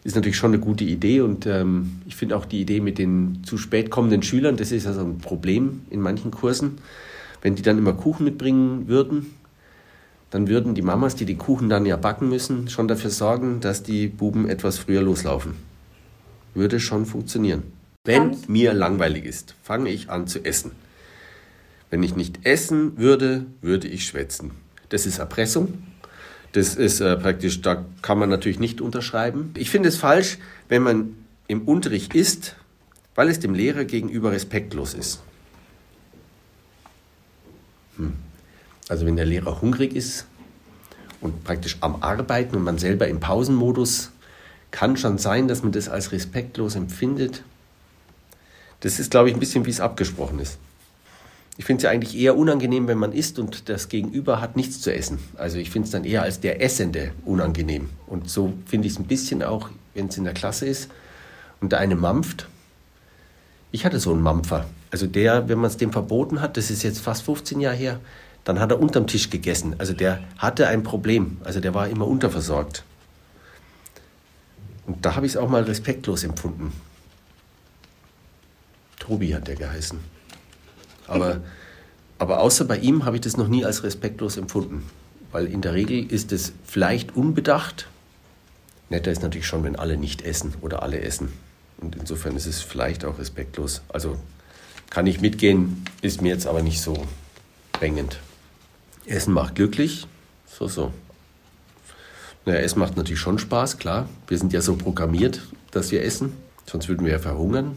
ist 0.03 0.17
natürlich 0.17 0.39
schon 0.39 0.55
eine 0.55 0.63
gute 0.63 0.85
Idee 0.85 1.21
und 1.21 1.45
ähm, 1.45 2.01
ich 2.07 2.17
finde 2.17 2.39
auch 2.39 2.47
die 2.47 2.63
Idee 2.63 2.81
mit 2.81 2.97
den 2.97 3.43
zu 3.45 3.59
spät 3.59 3.91
kommenden 3.91 4.23
Schülern, 4.23 4.57
das 4.57 4.73
ist 4.73 4.87
ja 4.87 4.95
so 4.95 5.03
ein 5.03 5.19
Problem 5.19 5.83
in 5.91 6.01
manchen 6.01 6.31
Kursen. 6.31 6.79
Wenn 7.43 7.55
die 7.55 7.63
dann 7.63 7.77
immer 7.77 7.93
Kuchen 7.93 8.25
mitbringen 8.25 8.89
würden, 8.89 9.35
dann 10.31 10.49
würden 10.49 10.75
die 10.75 10.81
Mamas, 10.81 11.17
die 11.17 11.27
den 11.27 11.37
Kuchen 11.37 11.69
dann 11.69 11.85
ja 11.85 11.99
backen 11.99 12.31
müssen, 12.31 12.71
schon 12.71 12.89
dafür 12.89 13.11
sorgen, 13.11 13.61
dass 13.61 13.83
die 13.83 14.09
Buben 14.09 14.49
etwas 14.49 14.79
früher 14.79 15.03
loslaufen. 15.03 15.57
Würde 16.55 16.81
schon 16.81 17.05
funktionieren. 17.05 17.79
Wenn 18.05 18.37
mir 18.49 18.73
langweilig 18.73 19.25
ist, 19.25 19.55
fange 19.63 19.91
ich 19.91 20.11
an 20.11 20.27
zu 20.27 20.45
essen. 20.45 20.73
Wenn 21.91 22.03
ich 22.03 22.17
nicht 22.17 22.47
essen 22.47 22.97
würde, 22.99 23.47
würde 23.61 23.89
ich 23.89 24.07
schwätzen. 24.07 24.53
Das 24.89 25.07
ist 25.07 25.19
Erpressung 25.19 25.83
das 26.53 26.75
ist 26.75 27.01
äh, 27.01 27.17
praktisch, 27.17 27.63
da 27.63 27.85
kann 28.03 28.19
man 28.19 28.29
natürlich 28.29 28.59
nicht 28.59 28.81
unterschreiben. 28.81 29.55
Ich 29.57 29.71
finde 29.71 29.89
es 29.89 29.97
falsch, 29.97 30.39
wenn 30.69 30.83
man 30.83 31.15
im 31.47 31.63
Unterricht 31.63 32.15
ist, 32.15 32.57
weil 33.15 33.29
es 33.29 33.39
dem 33.39 33.55
Lehrer 33.55 33.85
gegenüber 33.85 34.33
respektlos 34.33 34.95
ist. 34.95 35.21
Hm. 37.97 38.15
Also 38.89 39.07
wenn 39.07 39.17
der 39.17 39.27
Lehrer 39.27 39.61
hungrig 39.61 39.95
ist 39.95 40.27
und 41.21 41.45
praktisch 41.45 41.77
am 41.81 42.03
Arbeiten 42.03 42.57
und 42.57 42.65
man 42.65 42.79
selber 42.79 43.07
im 43.07 43.21
Pausenmodus, 43.21 44.11
kann 44.73 44.97
schon 44.97 45.19
sein, 45.19 45.47
dass 45.47 45.63
man 45.63 45.73
das 45.73 45.89
als 45.89 46.11
respektlos 46.11 46.75
empfindet. 46.75 47.45
Das 48.81 48.99
ist, 48.99 49.11
glaube 49.11 49.29
ich, 49.29 49.35
ein 49.35 49.41
bisschen, 49.41 49.67
wie 49.67 49.71
es 49.71 49.81
abgesprochen 49.81 50.39
ist. 50.39 50.59
Ich 51.57 51.67
finde 51.67 51.81
es 51.81 51.83
ja 51.85 51.91
eigentlich 51.91 52.17
eher 52.17 52.39
unangenehm, 52.39 52.89
wenn 52.89 52.97
man 52.97 53.13
isst 53.13 53.39
und 53.39 53.69
das 53.69 53.89
Gegenüber 53.89 54.41
hat 54.41 54.57
nichts 54.57 54.81
zu 54.81 54.95
essen. 54.95 55.19
Also 55.37 55.59
ich 55.59 55.71
finde 55.71 55.87
es 55.87 55.93
dann 55.93 56.05
eher 56.05 56.23
als 56.23 56.41
der 56.41 56.63
Essende 56.63 57.13
unangenehm. 57.27 57.91
Und 58.07 58.31
so 58.31 58.55
finde 58.65 58.87
ich 58.87 58.95
es 58.95 58.99
ein 58.99 59.05
bisschen 59.05 59.43
auch, 59.43 59.69
wenn 59.95 60.07
es 60.07 60.17
in 60.17 60.25
der 60.25 60.33
Klasse 60.33 60.67
ist 60.67 60.91
und 61.61 61.73
der 61.73 61.81
eine 61.81 61.97
mampft. 61.97 62.49
Ich 63.73 63.85
hatte 63.85 64.01
so 64.01 64.13
einen 64.13 64.23
Mampfer. 64.23 64.65
Also 64.91 65.07
der, 65.07 65.49
wenn 65.49 65.59
man 65.59 65.71
es 65.71 65.77
dem 65.77 65.93
verboten 65.93 66.41
hat, 66.41 66.57
das 66.57 66.71
ist 66.71 66.83
jetzt 66.83 67.01
fast 67.01 67.23
15 67.23 67.61
Jahre 67.61 67.77
her, 67.77 68.01
dann 68.45 68.59
hat 68.59 68.71
er 68.71 68.81
unterm 68.81 69.07
Tisch 69.07 69.29
gegessen. 69.29 69.75
Also 69.79 69.93
der 69.93 70.21
hatte 70.39 70.67
ein 70.67 70.83
Problem. 70.83 71.37
Also 71.45 71.61
der 71.61 71.75
war 71.75 71.89
immer 71.89 72.09
unterversorgt. 72.09 72.85
Und 74.87 75.05
da 75.05 75.15
habe 75.15 75.27
ich 75.27 75.33
es 75.33 75.37
auch 75.37 75.49
mal 75.49 75.63
respektlos 75.63 76.25
empfunden. 76.25 76.73
Tobi 79.11 79.35
hat 79.35 79.49
der 79.49 79.57
geheißen. 79.57 79.99
Aber, 81.09 81.41
aber 82.19 82.41
außer 82.41 82.65
bei 82.65 82.79
ihm 82.79 83.05
habe 83.05 83.17
ich 83.17 83.23
das 83.23 83.37
noch 83.37 83.49
nie 83.49 83.65
als 83.65 83.83
respektlos 83.83 84.37
empfunden. 84.37 84.85
Weil 85.33 85.47
in 85.47 85.63
der 85.63 85.75
Regel 85.75 86.07
ist 86.13 86.31
es 86.31 86.53
vielleicht 86.65 87.17
unbedacht. 87.17 87.89
Netter 88.89 89.11
ist 89.11 89.23
natürlich 89.23 89.49
schon, 89.49 89.65
wenn 89.65 89.75
alle 89.75 89.97
nicht 89.97 90.23
essen 90.23 90.55
oder 90.61 90.85
alle 90.85 91.01
essen. 91.01 91.33
Und 91.79 91.97
insofern 91.97 92.37
ist 92.37 92.47
es 92.47 92.63
vielleicht 92.63 93.05
auch 93.05 93.19
respektlos. 93.19 93.83
Also 93.89 94.17
kann 94.91 95.09
ich 95.09 95.21
mitgehen, 95.21 95.85
ist 96.03 96.23
mir 96.23 96.29
jetzt 96.29 96.47
aber 96.47 96.63
nicht 96.63 96.81
so 96.81 97.05
drängend. 97.73 98.21
Essen 99.07 99.35
macht 99.35 99.57
glücklich. 99.57 100.07
So, 100.47 100.69
so. 100.69 100.93
Naja, 102.47 102.61
es 102.61 102.77
macht 102.77 102.97
natürlich 102.97 103.21
schon 103.21 103.41
Spaß, 103.41 103.79
klar. 103.79 104.09
Wir 104.29 104.39
sind 104.39 104.53
ja 104.53 104.61
so 104.61 104.77
programmiert, 104.77 105.43
dass 105.73 105.91
wir 105.91 106.05
essen. 106.05 106.33
Sonst 106.65 106.89
würden 106.89 107.05
wir 107.05 107.13
ja 107.13 107.19
verhungern. 107.19 107.77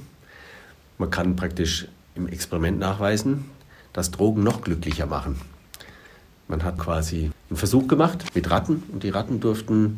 Man 0.98 1.10
kann 1.10 1.36
praktisch 1.36 1.88
im 2.16 2.28
Experiment 2.28 2.80
nachweisen, 2.80 3.46
dass 3.94 4.12
Drogen 4.12 4.44
noch 4.44 4.62
glücklicher 4.62 5.06
machen. 5.06 5.40
Man 6.48 6.64
hat 6.64 6.78
quasi 6.78 7.32
einen 7.50 7.58
Versuch 7.58 7.88
gemacht 7.88 8.26
mit 8.36 8.50
Ratten 8.50 8.84
und 8.92 9.04
die 9.04 9.10
Ratten 9.10 9.40
durften 9.40 9.98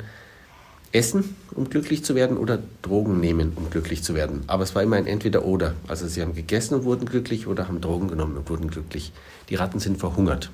essen, 0.92 1.36
um 1.52 1.70
glücklich 1.70 2.06
zu 2.06 2.16
werden, 2.16 2.38
oder 2.38 2.60
Drogen 2.82 3.20
nehmen, 3.20 3.52
um 3.56 3.70
glücklich 3.70 4.04
zu 4.04 4.16
werden. 4.16 4.44
Aber 4.48 4.64
es 4.64 4.74
war 4.76 4.84
immer 4.84 4.96
ein 4.96 5.08
Entweder-Oder. 5.08 5.74
Also 5.88 6.08
sie 6.08 6.22
haben 6.22 6.36
gegessen 6.36 6.76
und 6.76 6.84
wurden 6.86 7.06
glücklich 7.06 7.48
oder 7.48 7.68
haben 7.68 7.82
Drogen 7.82 8.08
genommen 8.08 8.38
und 8.38 8.50
wurden 8.50 8.70
glücklich. 8.70 9.12
Die 9.50 9.56
Ratten 9.56 9.80
sind 9.80 9.98
verhungert, 9.98 10.52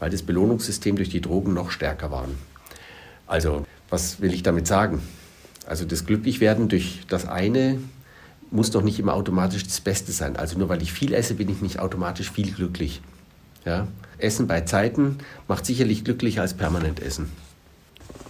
weil 0.00 0.10
das 0.10 0.22
Belohnungssystem 0.22 0.96
durch 0.96 1.08
die 1.08 1.20
Drogen 1.20 1.54
noch 1.54 1.70
stärker 1.70 2.10
war. 2.10 2.26
Also, 3.26 3.64
was 3.90 4.20
will 4.20 4.34
ich 4.34 4.42
damit 4.42 4.66
sagen? 4.66 5.00
Also 5.66 5.84
das 5.84 6.04
Glücklichwerden 6.04 6.68
durch 6.68 7.04
das 7.08 7.26
eine 7.26 7.78
muss 8.50 8.70
doch 8.70 8.82
nicht 8.82 8.98
immer 8.98 9.14
automatisch 9.14 9.64
das 9.64 9.80
Beste 9.80 10.12
sein. 10.12 10.36
Also 10.36 10.58
nur 10.58 10.68
weil 10.68 10.82
ich 10.82 10.92
viel 10.92 11.12
esse, 11.14 11.34
bin 11.34 11.48
ich 11.48 11.60
nicht 11.60 11.78
automatisch 11.78 12.30
viel 12.30 12.52
glücklich. 12.52 13.00
Ja? 13.64 13.88
Essen 14.18 14.46
bei 14.46 14.62
Zeiten 14.62 15.18
macht 15.48 15.66
sicherlich 15.66 16.04
glücklicher 16.04 16.42
als 16.42 16.54
permanent 16.54 17.00
Essen. 17.00 17.30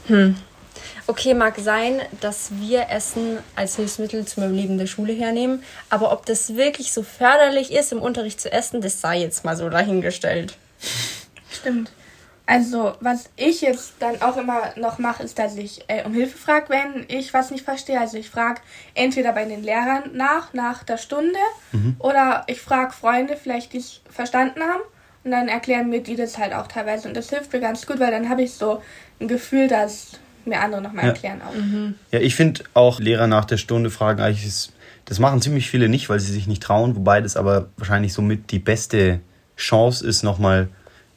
Hm. 0.07 0.37
Okay, 1.07 1.35
mag 1.35 1.59
sein, 1.59 2.01
dass 2.21 2.51
wir 2.59 2.89
Essen 2.89 3.39
als 3.57 3.77
Hilfsmittel 3.77 4.25
zum 4.25 4.45
Überleben 4.45 4.79
der 4.79 4.87
Schule 4.87 5.13
hernehmen, 5.13 5.63
aber 5.91 6.13
ob 6.13 6.25
das 6.25 6.57
wirklich 6.57 6.93
so 6.93 7.03
förderlich 7.03 7.73
ist, 7.73 7.93
im 7.93 8.01
Unterricht 8.01 8.41
zu 8.41 8.51
essen, 8.51 8.81
das 8.81 9.03
sei 9.03 9.21
jetzt 9.21 9.45
mal 9.45 9.57
so 9.57 9.69
dahingestellt. 9.69 10.57
Stimmt. 11.51 11.93
Also, 12.47 12.93
was 13.01 13.31
ich 13.37 13.63
jetzt 13.63 13.95
dann 14.01 14.21
auch 14.21 14.37
immer 14.37 14.61
noch 14.77 14.99
mache, 14.99 15.23
ist, 15.23 15.39
dass 15.39 15.57
ich 15.57 15.83
äh, 15.89 16.05
um 16.05 16.13
Hilfe 16.13 16.37
frage, 16.37 16.67
wenn 16.69 17.07
ich 17.09 17.33
was 17.33 17.51
nicht 17.51 17.65
verstehe. 17.65 17.99
Also 17.99 18.19
ich 18.19 18.29
frage 18.29 18.61
entweder 18.93 19.33
bei 19.33 19.47
den 19.47 19.63
Lehrern 19.63 20.11
nach, 20.13 20.53
nach 20.53 20.85
der 20.85 20.99
Stunde, 20.99 21.39
mhm. 21.73 21.97
oder 21.99 22.45
ich 22.47 22.61
frage 22.61 22.93
Freunde, 22.93 23.37
vielleicht 23.37 23.73
die 23.73 23.79
es 23.79 24.03
verstanden 24.11 24.61
haben. 24.61 24.83
Und 25.25 25.31
dann 25.31 25.49
erklären 25.49 25.89
mir 25.89 26.03
die 26.03 26.17
das 26.17 26.37
halt 26.37 26.53
auch 26.53 26.67
teilweise. 26.67 27.09
Und 27.09 27.17
das 27.17 27.31
hilft 27.31 27.51
mir 27.55 27.61
ganz 27.61 27.87
gut, 27.87 27.99
weil 27.99 28.11
dann 28.11 28.29
habe 28.29 28.43
ich 28.43 28.53
so 28.53 28.83
ein 29.21 29.29
Gefühl, 29.29 29.69
dass 29.69 30.19
mir 30.45 30.61
andere 30.61 30.83
nochmal 30.83 31.05
ja. 31.05 31.11
erklären 31.13 31.41
auch. 31.41 31.55
Mhm. 31.55 31.95
Ja, 32.11 32.21
ich 32.21 32.35
finde 32.35 32.65
auch 32.75 33.01
Lehrer 33.01 33.27
nach 33.27 33.47
der 33.47 33.57
Stunde 33.57 33.89
fragen 33.89 34.21
eigentlich, 34.21 34.47
ist, 34.47 34.75
das 35.07 35.19
machen 35.19 35.41
ziemlich 35.41 35.71
viele 35.71 35.89
nicht, 35.89 36.11
weil 36.11 36.21
sie 36.21 36.31
sich 36.31 36.47
nicht 36.47 36.63
trauen, 36.63 36.95
wobei 36.95 37.23
das 37.23 37.39
aber 37.39 37.69
wahrscheinlich 37.79 38.13
somit 38.13 38.51
die 38.51 38.59
beste 38.59 39.21
Chance 39.57 40.07
ist, 40.07 40.23
nochmal 40.23 40.69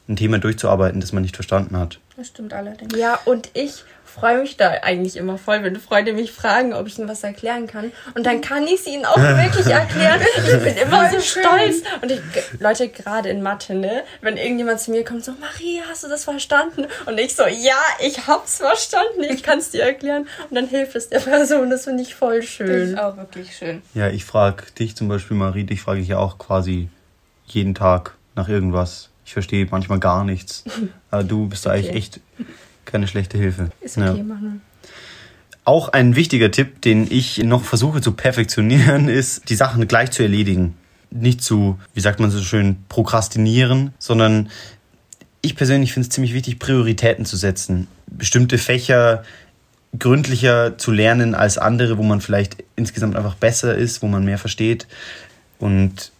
ein 0.08 0.16
Thema 0.16 0.38
durchzuarbeiten, 0.38 1.00
das 1.00 1.12
man 1.12 1.22
nicht 1.22 1.36
verstanden 1.36 1.76
hat. 1.76 2.00
Das 2.16 2.28
stimmt 2.28 2.52
allerdings. 2.54 2.96
Ja, 2.96 3.18
und 3.24 3.50
ich 3.54 3.84
freue 4.18 4.40
mich 4.40 4.56
da 4.56 4.70
eigentlich 4.82 5.16
immer 5.16 5.38
voll, 5.38 5.62
wenn 5.62 5.76
Freunde 5.76 6.12
mich 6.12 6.32
fragen, 6.32 6.72
ob 6.74 6.86
ich 6.86 6.98
ihnen 6.98 7.08
was 7.08 7.22
erklären 7.22 7.66
kann. 7.66 7.92
Und 8.14 8.26
dann 8.26 8.40
kann 8.40 8.64
ich 8.64 8.80
es 8.80 8.86
ihnen 8.86 9.04
auch 9.04 9.16
wirklich 9.18 9.66
erklären. 9.66 10.20
Ich 10.36 10.62
bin 10.62 10.76
immer 10.82 11.10
so 11.10 11.20
stolz. 11.20 11.82
Und 12.00 12.10
ich, 12.10 12.20
Leute, 12.58 12.88
gerade 12.88 13.28
in 13.28 13.42
Mathe, 13.42 13.74
ne, 13.74 14.02
wenn 14.20 14.36
irgendjemand 14.36 14.80
zu 14.80 14.90
mir 14.90 15.04
kommt, 15.04 15.24
so, 15.24 15.32
Marie, 15.32 15.82
hast 15.88 16.04
du 16.04 16.08
das 16.08 16.24
verstanden? 16.24 16.86
Und 17.06 17.18
ich 17.18 17.36
so, 17.36 17.44
ja, 17.44 17.80
ich 18.00 18.26
hab's 18.26 18.56
verstanden, 18.56 19.22
ich 19.28 19.42
kann 19.42 19.58
es 19.58 19.70
dir 19.70 19.82
erklären. 19.82 20.26
Und 20.48 20.56
dann 20.56 20.68
hilft 20.68 20.96
es 20.96 21.08
der 21.08 21.20
Person. 21.20 21.70
Das 21.70 21.84
finde 21.84 22.02
ich 22.02 22.14
voll 22.14 22.42
schön. 22.42 22.66
Das 22.66 22.88
ist 22.90 22.98
auch 22.98 23.16
wirklich 23.16 23.56
schön. 23.56 23.82
Ja, 23.94 24.08
ich 24.08 24.24
frage 24.24 24.64
dich 24.78 24.96
zum 24.96 25.08
Beispiel, 25.08 25.36
Marie, 25.36 25.64
dich 25.64 25.82
frage 25.82 26.00
ich 26.00 26.08
ja 26.08 26.18
auch 26.18 26.38
quasi 26.38 26.88
jeden 27.46 27.74
Tag 27.74 28.14
nach 28.34 28.48
irgendwas. 28.48 29.10
Ich 29.28 29.34
verstehe 29.34 29.68
manchmal 29.70 29.98
gar 29.98 30.24
nichts. 30.24 30.64
Aber 31.10 31.22
du 31.22 31.50
bist 31.50 31.66
da 31.66 31.70
okay. 31.70 31.80
eigentlich 31.80 31.96
echt 31.96 32.20
keine 32.86 33.06
schlechte 33.06 33.36
Hilfe. 33.36 33.68
Ist 33.82 33.98
okay, 33.98 34.06
ja. 34.06 34.24
Manuel. 34.24 34.60
Auch 35.66 35.90
ein 35.90 36.16
wichtiger 36.16 36.50
Tipp, 36.50 36.80
den 36.80 37.06
ich 37.10 37.36
noch 37.44 37.62
versuche 37.62 38.00
zu 38.00 38.12
perfektionieren, 38.12 39.06
ist, 39.10 39.50
die 39.50 39.54
Sachen 39.54 39.86
gleich 39.86 40.12
zu 40.12 40.22
erledigen. 40.22 40.78
Nicht 41.10 41.42
zu, 41.42 41.78
wie 41.92 42.00
sagt 42.00 42.20
man 42.20 42.30
so 42.30 42.40
schön, 42.40 42.76
prokrastinieren, 42.88 43.92
sondern 43.98 44.48
ich 45.42 45.56
persönlich 45.56 45.92
finde 45.92 46.08
es 46.08 46.14
ziemlich 46.14 46.32
wichtig, 46.32 46.58
Prioritäten 46.58 47.26
zu 47.26 47.36
setzen. 47.36 47.86
Bestimmte 48.06 48.56
Fächer 48.56 49.24
gründlicher 49.98 50.78
zu 50.78 50.90
lernen 50.90 51.34
als 51.34 51.58
andere, 51.58 51.98
wo 51.98 52.02
man 52.02 52.22
vielleicht 52.22 52.64
insgesamt 52.76 53.14
einfach 53.14 53.34
besser 53.34 53.74
ist, 53.74 54.00
wo 54.00 54.06
man 54.06 54.24
mehr 54.24 54.38
versteht 54.38 54.86
und 55.58 56.12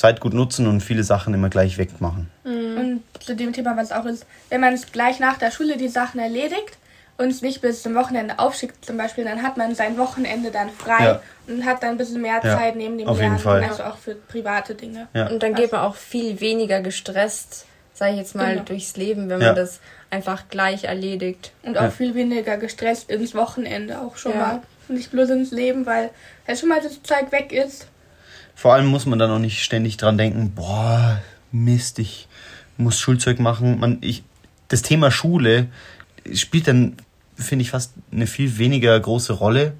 Zeit 0.00 0.18
gut 0.20 0.32
nutzen 0.32 0.66
und 0.66 0.80
viele 0.80 1.04
Sachen 1.04 1.34
immer 1.34 1.50
gleich 1.50 1.76
wegmachen. 1.76 2.30
Und 2.44 3.02
zu 3.20 3.36
dem 3.36 3.52
Thema, 3.52 3.76
was 3.76 3.92
auch 3.92 4.06
ist, 4.06 4.24
wenn 4.48 4.62
man 4.62 4.72
es 4.72 4.90
gleich 4.92 5.20
nach 5.20 5.36
der 5.36 5.50
Schule 5.50 5.76
die 5.76 5.88
Sachen 5.88 6.18
erledigt 6.18 6.78
und 7.18 7.28
es 7.28 7.42
nicht 7.42 7.60
bis 7.60 7.82
zum 7.82 7.94
Wochenende 7.94 8.38
aufschickt 8.38 8.82
zum 8.82 8.96
Beispiel, 8.96 9.24
dann 9.24 9.42
hat 9.42 9.58
man 9.58 9.74
sein 9.74 9.98
Wochenende 9.98 10.50
dann 10.50 10.70
frei 10.70 11.04
Ja. 11.04 11.22
und 11.46 11.66
hat 11.66 11.82
dann 11.82 11.90
ein 11.90 11.96
bisschen 11.98 12.22
mehr 12.22 12.40
Ja, 12.42 12.56
Zeit 12.56 12.76
neben 12.76 12.96
dem 12.96 13.08
auf 13.08 13.18
jeden 13.18 13.32
Lernen, 13.32 13.38
Fall. 13.42 13.62
also 13.62 13.82
auch 13.82 13.98
für 13.98 14.14
private 14.14 14.74
Dinge. 14.74 15.06
Ja. 15.12 15.26
Und 15.28 15.42
dann 15.42 15.54
geht 15.54 15.70
man 15.70 15.82
auch 15.82 15.96
viel 15.96 16.40
weniger 16.40 16.80
gestresst, 16.80 17.66
sage 17.92 18.12
ich 18.12 18.18
jetzt 18.18 18.34
mal, 18.34 18.52
Genau. 18.54 18.64
durchs 18.64 18.96
Leben, 18.96 19.28
wenn 19.28 19.42
Ja. 19.42 19.48
man 19.48 19.56
das 19.56 19.80
einfach 20.08 20.44
gleich 20.48 20.84
erledigt. 20.84 21.52
Und 21.62 21.76
auch 21.76 21.82
Ja. 21.82 21.90
viel 21.90 22.14
weniger 22.14 22.56
gestresst 22.56 23.10
ins 23.10 23.34
Wochenende 23.34 24.00
auch 24.00 24.16
schon 24.16 24.32
Ja. 24.32 24.38
mal. 24.38 24.62
Und 24.88 24.94
nicht 24.94 25.10
bloß 25.10 25.28
ins 25.28 25.50
Leben, 25.50 25.84
weil 25.84 26.08
wenn 26.46 26.56
schon 26.56 26.70
mal 26.70 26.80
das 26.80 27.02
Zeug 27.02 27.30
weg 27.32 27.52
ist. 27.52 27.86
Vor 28.60 28.74
allem 28.74 28.88
muss 28.88 29.06
man 29.06 29.18
dann 29.18 29.30
auch 29.30 29.38
nicht 29.38 29.62
ständig 29.64 29.96
dran 29.96 30.18
denken, 30.18 30.52
boah, 30.54 31.18
Mist, 31.50 31.98
ich 31.98 32.28
muss 32.76 32.98
Schulzeug 33.00 33.40
machen. 33.40 33.80
Man, 33.80 33.96
ich, 34.02 34.22
das 34.68 34.82
Thema 34.82 35.10
Schule 35.10 35.68
spielt 36.34 36.68
dann, 36.68 36.98
finde 37.36 37.62
ich, 37.62 37.70
fast 37.70 37.94
eine 38.12 38.26
viel 38.26 38.58
weniger 38.58 39.00
große 39.00 39.32
Rolle, 39.32 39.72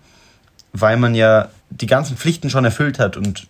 weil 0.72 0.96
man 0.96 1.14
ja 1.14 1.50
die 1.68 1.86
ganzen 1.86 2.16
Pflichten 2.16 2.48
schon 2.48 2.64
erfüllt 2.64 2.98
hat 2.98 3.18
und 3.18 3.48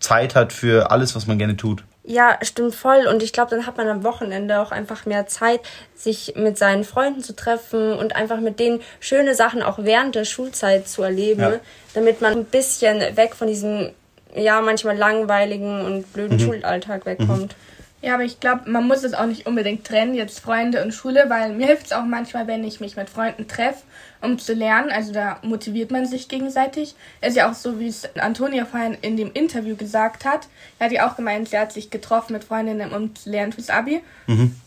Zeit 0.00 0.34
hat 0.34 0.52
für 0.52 0.90
alles, 0.90 1.14
was 1.14 1.28
man 1.28 1.38
gerne 1.38 1.56
tut. 1.56 1.84
Ja, 2.02 2.36
stimmt 2.42 2.74
voll. 2.74 3.06
Und 3.06 3.22
ich 3.22 3.32
glaube, 3.32 3.52
dann 3.52 3.66
hat 3.66 3.76
man 3.76 3.86
am 3.86 4.02
Wochenende 4.02 4.58
auch 4.58 4.72
einfach 4.72 5.06
mehr 5.06 5.28
Zeit, 5.28 5.60
sich 5.94 6.34
mit 6.34 6.58
seinen 6.58 6.82
Freunden 6.82 7.22
zu 7.22 7.36
treffen 7.36 7.92
und 7.92 8.16
einfach 8.16 8.40
mit 8.40 8.58
denen 8.58 8.80
schöne 8.98 9.36
Sachen 9.36 9.62
auch 9.62 9.78
während 9.78 10.16
der 10.16 10.24
Schulzeit 10.24 10.88
zu 10.88 11.04
erleben, 11.04 11.40
Ja. 11.42 11.52
damit 11.94 12.20
man 12.20 12.32
ein 12.32 12.44
bisschen 12.44 12.98
weg 13.16 13.36
von 13.36 13.46
diesem, 13.46 13.90
ja, 14.34 14.60
manchmal 14.60 14.96
langweiligen 14.96 15.82
und 15.82 16.12
blöden 16.12 16.38
Schulalltag 16.40 17.06
wegkommt. 17.06 17.54
Ja, 18.02 18.14
aber 18.14 18.24
ich 18.24 18.38
glaube, 18.38 18.68
man 18.70 18.86
muss 18.86 19.02
es 19.02 19.14
auch 19.14 19.24
nicht 19.24 19.46
unbedingt 19.46 19.86
trennen, 19.86 20.14
jetzt 20.14 20.38
Freunde 20.40 20.84
und 20.84 20.92
Schule, 20.92 21.24
weil 21.28 21.54
mir 21.54 21.68
hilft 21.68 21.86
es 21.86 21.92
auch 21.92 22.04
manchmal, 22.04 22.46
wenn 22.46 22.62
ich 22.62 22.78
mich 22.78 22.96
mit 22.96 23.08
Freunden 23.08 23.48
treffe, 23.48 23.78
um 24.20 24.38
zu 24.38 24.52
lernen. 24.52 24.90
Also 24.90 25.14
da 25.14 25.38
motiviert 25.42 25.90
man 25.90 26.04
sich 26.04 26.28
gegenseitig. 26.28 26.94
Ist 27.22 27.34
ja 27.34 27.50
auch 27.50 27.54
so, 27.54 27.80
wie 27.80 27.88
es 27.88 28.06
Antonia 28.16 28.66
vorhin 28.66 28.98
in 29.00 29.16
dem 29.16 29.32
Interview 29.32 29.74
gesagt 29.74 30.26
hat. 30.26 30.48
Er 30.78 30.86
hat 30.86 30.92
ja 30.92 31.08
auch 31.08 31.16
gemeint, 31.16 31.48
sie 31.48 31.58
hat 31.58 31.72
sich 31.72 31.88
getroffen 31.88 32.34
mit 32.34 32.44
Freundinnen, 32.44 32.92
um 32.92 33.14
zu 33.16 33.30
lernen 33.30 33.54
fürs 33.54 33.70
Abi. 33.70 34.02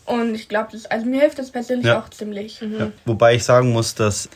Und 0.04 0.34
ich 0.34 0.48
glaube, 0.48 0.70
das, 0.72 0.86
also 0.86 1.06
mir 1.06 1.20
hilft 1.20 1.38
das 1.38 1.52
persönlich 1.52 1.86
Ja. 1.86 2.00
auch 2.00 2.08
ziemlich. 2.08 2.60
Ja. 2.60 2.90
Wobei 3.04 3.36
ich 3.36 3.44
sagen 3.44 3.70
muss, 3.72 3.94
dass 3.94 4.28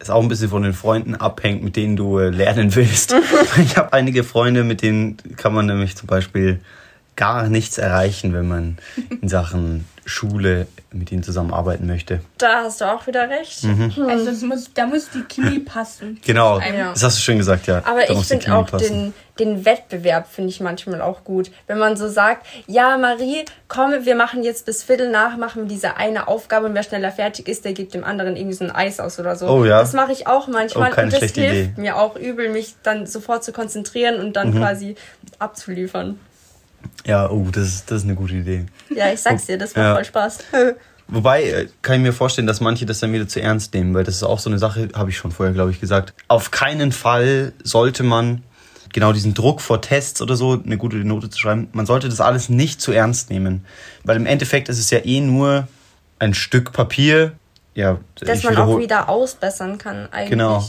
es 0.00 0.10
auch 0.10 0.22
ein 0.22 0.28
bisschen 0.28 0.48
von 0.48 0.62
den 0.62 0.72
Freunden 0.72 1.14
abhängt, 1.14 1.62
mit 1.62 1.76
denen 1.76 1.94
du 1.94 2.18
äh, 2.18 2.30
lernen 2.30 2.74
willst. 2.74 3.14
ich 3.62 3.76
habe 3.76 3.92
einige 3.92 4.24
Freunde, 4.24 4.64
mit 4.64 4.82
denen 4.82 5.18
kann 5.36 5.54
man 5.54 5.66
nämlich 5.66 5.96
zum 5.96 6.06
Beispiel 6.06 6.60
gar 7.16 7.48
nichts 7.48 7.76
erreichen, 7.76 8.32
wenn 8.32 8.48
man 8.48 8.78
in 9.20 9.28
Sachen 9.28 9.84
Schule 10.10 10.66
mit 10.92 11.10
ihnen 11.12 11.22
zusammenarbeiten 11.22 11.86
möchte. 11.86 12.20
Da 12.38 12.64
hast 12.64 12.80
du 12.80 12.84
auch 12.84 13.06
wieder 13.06 13.28
recht. 13.30 13.64
Also 13.64 14.30
es 14.30 14.42
muss, 14.42 14.70
da 14.74 14.86
muss 14.86 15.08
die 15.10 15.22
Chemie 15.22 15.58
passen. 15.64 16.20
Genau, 16.26 16.58
Ja. 16.60 16.90
das 16.92 17.02
hast 17.04 17.16
du 17.18 17.22
schön 17.22 17.38
gesagt, 17.38 17.66
ja. 17.66 17.78
Aber 17.84 18.02
Da 18.06 18.12
ich 18.12 18.26
finde 18.26 18.54
auch 18.54 18.66
passen. 18.66 19.12
den, 19.38 19.46
den 19.56 19.64
Wettbewerb 19.64 20.26
finde 20.30 20.50
ich 20.50 20.60
manchmal 20.60 21.00
auch 21.00 21.24
gut. 21.24 21.50
Wenn 21.66 21.78
man 21.78 21.96
so 21.96 22.08
sagt, 22.08 22.44
ja 22.66 22.98
Marie, 22.98 23.44
komm, 23.68 23.92
wir 24.04 24.16
machen 24.16 24.42
jetzt 24.42 24.66
bis 24.66 24.82
Viertel 24.82 25.10
nach, 25.10 25.36
machen 25.36 25.62
wir 25.62 25.68
diese 25.68 25.96
eine 25.96 26.28
Aufgabe 26.28 26.66
und 26.66 26.74
wer 26.74 26.82
schneller 26.82 27.12
fertig 27.12 27.48
ist, 27.48 27.64
der 27.64 27.72
gibt 27.72 27.94
dem 27.94 28.04
anderen 28.04 28.36
irgendwie 28.36 28.56
so 28.56 28.64
ein 28.64 28.70
Eis 28.72 29.00
aus 29.00 29.18
oder 29.20 29.36
so. 29.36 29.46
Oh 29.48 29.64
ja. 29.64 29.80
Das 29.80 29.92
mache 29.92 30.12
ich 30.12 30.26
auch 30.26 30.48
manchmal 30.48 30.90
Oh, 30.90 30.94
keine 30.94 31.04
und 31.06 31.12
das 31.12 31.18
schlechte 31.20 31.40
hilft 31.40 31.56
Idee. 31.56 31.72
Mhm. 31.76 31.82
mir 31.82 31.96
auch 31.96 32.16
übel, 32.16 32.48
mich 32.50 32.74
dann 32.82 33.06
sofort 33.06 33.44
zu 33.44 33.52
konzentrieren 33.52 34.18
und 34.18 34.34
dann 34.34 34.54
quasi 34.58 34.96
abzuliefern. 35.38 36.18
Ja, 37.06 37.30
oh, 37.30 37.48
das 37.50 37.66
ist, 37.66 37.90
das 37.90 37.98
ist 37.98 38.04
eine 38.04 38.14
gute 38.14 38.34
Idee. 38.34 38.66
Ja, 38.88 39.12
ich 39.12 39.20
sag's 39.20 39.46
dir, 39.46 39.58
das 39.58 39.74
macht 39.74 39.84
Ja. 39.84 39.94
voll 39.94 40.04
Spaß. 40.04 40.38
Wobei 41.08 41.42
äh, 41.44 41.68
kann 41.82 41.96
ich 41.96 42.02
mir 42.02 42.12
vorstellen, 42.12 42.46
dass 42.46 42.60
manche 42.60 42.86
das 42.86 43.00
dann 43.00 43.12
wieder 43.12 43.26
zu 43.26 43.40
ernst 43.40 43.74
nehmen, 43.74 43.94
weil 43.94 44.04
das 44.04 44.16
ist 44.16 44.22
auch 44.22 44.38
so 44.38 44.48
eine 44.48 44.58
Sache, 44.58 44.88
habe 44.94 45.10
ich 45.10 45.16
schon 45.16 45.32
vorher, 45.32 45.52
glaube 45.52 45.70
ich, 45.72 45.80
gesagt. 45.80 46.14
Auf 46.28 46.50
keinen 46.52 46.92
Fall 46.92 47.52
sollte 47.64 48.04
man 48.04 48.42
genau 48.92 49.12
diesen 49.12 49.34
Druck 49.34 49.60
vor 49.60 49.80
Tests 49.80 50.22
oder 50.22 50.36
so, 50.36 50.60
eine 50.64 50.76
gute 50.76 50.96
Note 50.96 51.30
zu 51.30 51.38
schreiben, 51.38 51.68
man 51.72 51.86
sollte 51.86 52.08
das 52.08 52.20
alles 52.20 52.48
nicht 52.48 52.80
zu 52.80 52.92
ernst 52.92 53.30
nehmen. 53.30 53.64
Weil 54.04 54.16
im 54.16 54.26
Endeffekt 54.26 54.68
ist 54.68 54.78
es 54.78 54.90
ja 54.90 54.98
eh 55.04 55.20
nur 55.20 55.68
ein 56.18 56.34
Stück 56.34 56.72
Papier. 56.72 57.32
Ja, 57.74 57.98
ich 58.20 58.44
man 58.44 58.56
auch 58.56 58.78
wieder 58.78 59.08
ausbessern 59.08 59.78
kann 59.78 60.08
eigentlich. 60.12 60.30
Genau. 60.30 60.64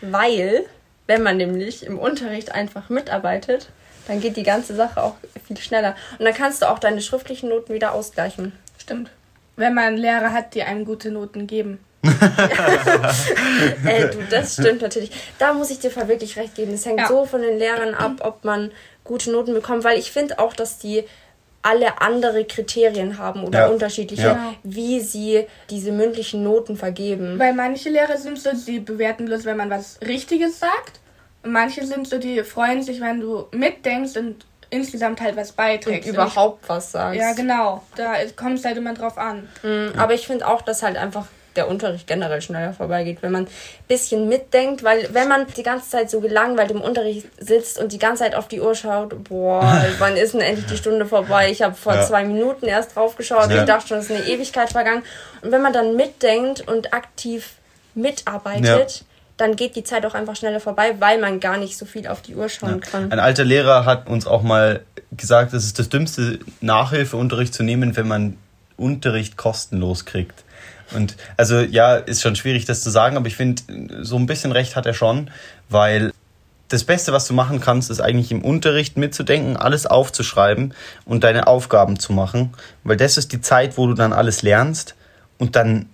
Weil, 0.00 0.64
wenn 1.06 1.22
man 1.22 1.36
nämlich 1.36 1.84
im 1.84 1.98
Unterricht 1.98 2.52
einfach 2.52 2.88
mitarbeitet, 2.88 3.70
dann 4.10 4.20
geht 4.20 4.36
die 4.36 4.42
ganze 4.42 4.74
Sache 4.74 5.02
auch 5.02 5.14
viel 5.46 5.56
schneller. 5.58 5.94
Und 6.18 6.24
dann 6.24 6.34
kannst 6.34 6.62
du 6.62 6.68
auch 6.68 6.78
deine 6.78 7.00
schriftlichen 7.00 7.48
Noten 7.48 7.72
wieder 7.72 7.92
ausgleichen. 7.92 8.52
Stimmt. 8.78 9.10
Wenn 9.56 9.74
man 9.74 9.96
Lehrer 9.96 10.32
hat, 10.32 10.54
die 10.54 10.62
einem 10.62 10.84
gute 10.84 11.10
Noten 11.10 11.46
geben. 11.46 11.78
Ey, 13.84 14.10
du, 14.10 14.18
das 14.30 14.54
stimmt 14.54 14.82
natürlich. 14.82 15.10
Da 15.38 15.52
muss 15.52 15.70
ich 15.70 15.78
dir 15.78 15.94
wirklich 16.08 16.36
recht 16.36 16.54
geben. 16.54 16.72
Es 16.74 16.86
hängt 16.86 17.00
Ja. 17.00 17.08
so 17.08 17.24
von 17.26 17.42
den 17.42 17.58
Lehrern 17.58 17.94
ab, 17.94 18.12
ob 18.20 18.44
man 18.44 18.70
gute 19.04 19.30
Noten 19.30 19.52
bekommt, 19.54 19.84
weil 19.84 19.98
ich 19.98 20.10
finde 20.10 20.38
auch, 20.38 20.54
dass 20.54 20.78
die 20.78 21.04
alle 21.62 22.00
andere 22.00 22.44
Kriterien 22.46 23.18
haben 23.18 23.44
oder 23.44 23.60
Ja. 23.60 23.66
unterschiedliche, 23.68 24.22
Ja. 24.22 24.54
wie 24.62 25.00
sie 25.00 25.46
diese 25.68 25.92
mündlichen 25.92 26.42
Noten 26.42 26.76
vergeben. 26.76 27.38
Weil 27.38 27.52
manche 27.52 27.90
Lehrer 27.90 28.16
sind 28.16 28.38
so, 28.38 28.50
die 28.66 28.80
bewerten 28.80 29.26
bloß, 29.26 29.44
wenn 29.44 29.58
man 29.58 29.68
was 29.68 29.98
Richtiges 30.00 30.58
sagt. 30.58 31.00
Und 31.42 31.52
manche 31.52 31.86
sind 31.86 32.06
so, 32.08 32.18
die 32.18 32.42
freuen 32.44 32.82
sich, 32.82 33.00
wenn 33.00 33.20
du 33.20 33.46
mitdenkst 33.52 34.16
und 34.16 34.44
insgesamt 34.68 35.20
halt 35.20 35.36
was 35.36 35.50
Und 35.50 35.56
beiträgst. 35.56 36.08
überhaupt 36.08 36.68
was 36.68 36.92
sagst. 36.92 37.18
Ja, 37.18 37.32
genau. 37.32 37.82
Da 37.96 38.12
kommt 38.36 38.58
es 38.58 38.64
halt 38.64 38.76
immer 38.76 38.94
drauf 38.94 39.18
an. 39.18 39.48
Mhm, 39.62 39.92
Aber 39.98 40.14
ich 40.14 40.26
finde 40.26 40.46
auch, 40.46 40.62
dass 40.62 40.82
halt 40.82 40.96
einfach 40.96 41.26
der 41.56 41.66
Unterricht 41.66 42.06
generell 42.06 42.40
schneller 42.40 42.72
vorbeigeht, 42.72 43.22
wenn 43.22 43.32
man 43.32 43.46
ein 43.46 43.48
bisschen 43.88 44.28
mitdenkt, 44.28 44.84
weil 44.84 45.08
wenn 45.12 45.26
man 45.26 45.46
die 45.56 45.64
ganze 45.64 45.90
Zeit 45.90 46.08
so 46.08 46.20
gelangweilt 46.20 46.70
im 46.70 46.80
Unterricht 46.80 47.26
sitzt 47.40 47.80
und 47.80 47.90
die 47.90 47.98
ganze 47.98 48.22
Zeit 48.22 48.36
auf 48.36 48.46
die 48.46 48.60
Uhr 48.60 48.76
schaut, 48.76 49.24
boah, 49.24 49.84
wann 49.98 50.16
ist 50.16 50.34
denn 50.34 50.42
endlich 50.42 50.66
die 50.66 50.76
Stunde 50.76 51.06
vorbei? 51.06 51.50
Ich 51.50 51.62
habe 51.62 51.74
vor 51.74 51.94
Ja. 51.94 52.06
zwei 52.06 52.22
Minuten 52.24 52.66
erst 52.66 52.94
drauf 52.94 53.16
geschaut, 53.16 53.50
Ja. 53.50 53.58
ich 53.60 53.64
dachte 53.64 53.88
schon, 53.88 53.98
es 53.98 54.08
ist 54.08 54.16
eine 54.16 54.26
Ewigkeit 54.28 54.70
vergangen. 54.70 55.02
Und 55.42 55.50
wenn 55.50 55.60
man 55.62 55.72
dann 55.72 55.96
mitdenkt 55.96 56.68
und 56.68 56.94
aktiv 56.94 57.54
mitarbeitet, 57.96 59.04
dann 59.40 59.56
geht 59.56 59.76
die 59.76 59.84
Zeit 59.84 60.04
auch 60.06 60.14
einfach 60.14 60.36
schneller 60.36 60.60
vorbei, 60.60 60.96
weil 60.98 61.18
man 61.18 61.40
gar 61.40 61.56
nicht 61.56 61.76
so 61.76 61.86
viel 61.86 62.06
auf 62.06 62.22
die 62.22 62.34
Uhr 62.34 62.48
schauen 62.48 62.80
kann. 62.80 63.10
Ein 63.10 63.18
alter 63.18 63.44
Lehrer 63.44 63.84
hat 63.84 64.08
uns 64.08 64.26
auch 64.26 64.42
mal 64.42 64.82
gesagt, 65.12 65.52
es 65.54 65.64
ist 65.64 65.78
das 65.78 65.88
dümmste, 65.88 66.38
Nachhilfeunterricht 66.60 67.54
zu 67.54 67.62
nehmen, 67.62 67.96
wenn 67.96 68.06
man 68.06 68.36
Unterricht 68.76 69.36
kostenlos 69.36 70.04
kriegt. 70.04 70.44
Und 70.94 71.16
also 71.36 71.60
ja, 71.60 71.96
ist 71.96 72.22
schon 72.22 72.36
schwierig, 72.36 72.64
das 72.64 72.82
zu 72.82 72.90
sagen, 72.90 73.16
aber 73.16 73.26
ich 73.26 73.36
finde, 73.36 73.62
so 74.02 74.16
ein 74.16 74.26
bisschen 74.26 74.52
recht 74.52 74.76
hat 74.76 74.86
er 74.86 74.94
schon, 74.94 75.30
weil 75.68 76.12
das 76.68 76.84
Beste, 76.84 77.12
was 77.12 77.26
du 77.26 77.34
machen 77.34 77.60
kannst, 77.60 77.90
ist 77.90 78.00
eigentlich 78.00 78.30
im 78.30 78.42
Unterricht 78.42 78.96
mitzudenken, 78.96 79.56
alles 79.56 79.86
aufzuschreiben 79.86 80.74
und 81.04 81.24
deine 81.24 81.46
Aufgaben 81.46 81.98
zu 81.98 82.12
machen, 82.12 82.52
weil 82.84 82.96
das 82.96 83.16
ist 83.16 83.32
die 83.32 83.40
Zeit, 83.40 83.76
wo 83.76 83.86
du 83.86 83.94
dann 83.94 84.12
alles 84.12 84.42
lernst 84.42 84.94
und 85.38 85.56
dann, 85.56 85.86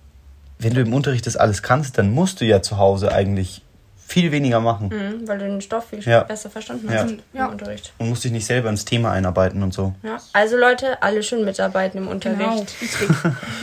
wenn 0.59 0.73
du 0.73 0.81
im 0.81 0.93
Unterricht 0.93 1.25
das 1.27 1.37
alles 1.37 1.61
kannst, 1.63 1.97
dann 1.97 2.11
musst 2.11 2.41
du 2.41 2.45
ja 2.45 2.61
zu 2.61 2.77
Hause 2.77 3.11
eigentlich 3.11 3.61
viel 4.05 4.31
weniger 4.31 4.61
machen 4.61 4.87
Mhm, 4.87 5.27
weil 5.27 5.37
du 5.37 5.45
den 5.45 5.59
Stoff 5.61 5.89
viel 5.89 5.99
Ja. 5.99 6.23
besser 6.23 6.49
verstanden 6.49 6.87
Ja. 6.89 7.03
hast 7.03 7.11
im 7.11 7.19
Ja. 7.33 7.47
Unterricht. 7.47 7.91
und 7.97 8.07
musst 8.09 8.23
dich 8.23 8.31
nicht 8.31 8.45
selber 8.45 8.69
ins 8.69 8.85
Thema 8.85 9.11
einarbeiten 9.11 9.61
und 9.63 9.73
so. 9.73 9.93
Ja. 10.01 10.17
Also 10.33 10.55
Leute, 10.55 11.01
alle 11.03 11.21
schön 11.23 11.43
mitarbeiten 11.43 11.97
im 11.97 12.07
Unterricht. 12.07 12.39
Genau. 12.39 12.61
Wichtig. 12.79 13.09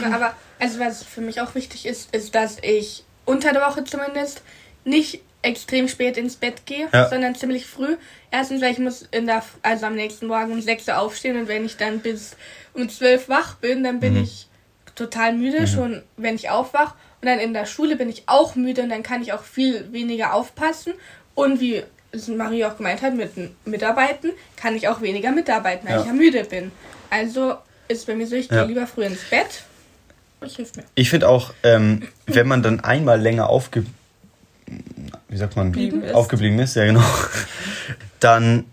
Ja, 0.02 0.14
Aber 0.14 0.35
also 0.61 0.78
was 0.80 1.02
für 1.02 1.22
mich 1.22 1.40
auch 1.40 1.54
wichtig 1.54 1.87
ist, 1.87 2.14
ist, 2.14 2.35
dass 2.35 2.59
ich 2.62 3.04
unter 3.24 3.52
der 3.52 3.62
Woche 3.62 3.85
zumindest 3.85 4.42
nicht 4.85 5.22
extrem 5.40 5.88
spät 5.88 6.16
ins 6.18 6.37
Bett 6.37 6.66
gehe, 6.66 6.88
Ja. 6.92 7.09
sondern 7.09 7.35
ziemlich 7.35 7.64
früh. 7.66 7.96
Erstens, 8.30 8.61
weil 8.62 8.72
ich 8.72 8.78
muss 8.78 9.02
in 9.12 9.26
der, 9.26 9.42
also 9.62 9.87
am 9.87 9.94
nächsten 9.94 10.26
Morgen 10.26 10.52
um 10.52 10.61
6 10.61 10.88
Uhr 10.88 10.98
aufstehen 10.98 11.38
und 11.38 11.48
wenn 11.48 11.64
ich 11.64 11.76
dann 11.78 12.00
bis 12.00 12.37
um 12.74 12.88
12 12.88 13.28
wach 13.30 13.54
bin, 13.57 13.83
dann 13.83 13.98
bin 14.00 14.16
ich 14.22 14.46
total 14.94 15.33
müde, 15.35 15.66
schon 15.66 16.02
wenn 16.16 16.35
ich 16.35 16.50
aufwach. 16.50 16.94
Und 17.20 17.28
dann 17.28 17.38
in 17.38 17.54
der 17.54 17.66
Schule 17.66 17.96
bin 17.96 18.09
ich 18.09 18.24
auch 18.26 18.54
müde 18.54 18.83
und 18.83 18.90
dann 18.90 19.02
kann 19.02 19.22
ich 19.22 19.33
auch 19.33 19.42
viel 19.42 19.92
weniger 19.92 20.35
aufpassen. 20.35 20.92
Und 21.35 21.61
wie 21.61 21.83
es 22.12 22.28
Marie 22.28 22.64
auch 22.64 22.76
gemeint 22.76 23.02
hat, 23.02 23.14
mit 23.14 23.37
dem 23.37 23.50
Mitarbeiten 23.64 24.30
kann 24.57 24.76
ich 24.76 24.88
auch 24.88 25.00
weniger 25.00 25.33
mitarbeiten, 25.33 25.87
weil 25.88 25.94
Ja. 25.96 26.00
ich 26.02 26.07
ja 26.07 26.12
müde 26.12 26.44
bin. 26.44 26.70
Also 27.11 27.54
ist 27.88 28.07
bei 28.07 28.14
mir 28.14 28.26
so, 28.26 28.37
ich 28.37 28.48
Ja. 28.50 28.59
gehe 28.59 28.66
lieber 28.68 28.87
früh 28.87 29.04
ins 29.04 29.22
Bett. 29.30 29.64
Das 30.40 30.57
hilft 30.57 30.76
mir. 30.76 30.85
Ich 30.94 31.11
finde 31.11 31.28
auch, 31.28 31.54
ähm, 31.62 32.07
wenn 32.26 32.46
man 32.46 32.62
dann 32.62 32.80
einmal 32.80 33.20
länger 33.20 33.48
aufge 33.48 33.85
wie 35.28 35.37
sagt 35.37 35.57
man 35.57 35.74
ist. 35.74 36.14
aufgeblieben 36.14 36.59
ist, 36.59 36.74
ja 36.76 36.85
genau, 36.87 37.02
dann 38.20 38.64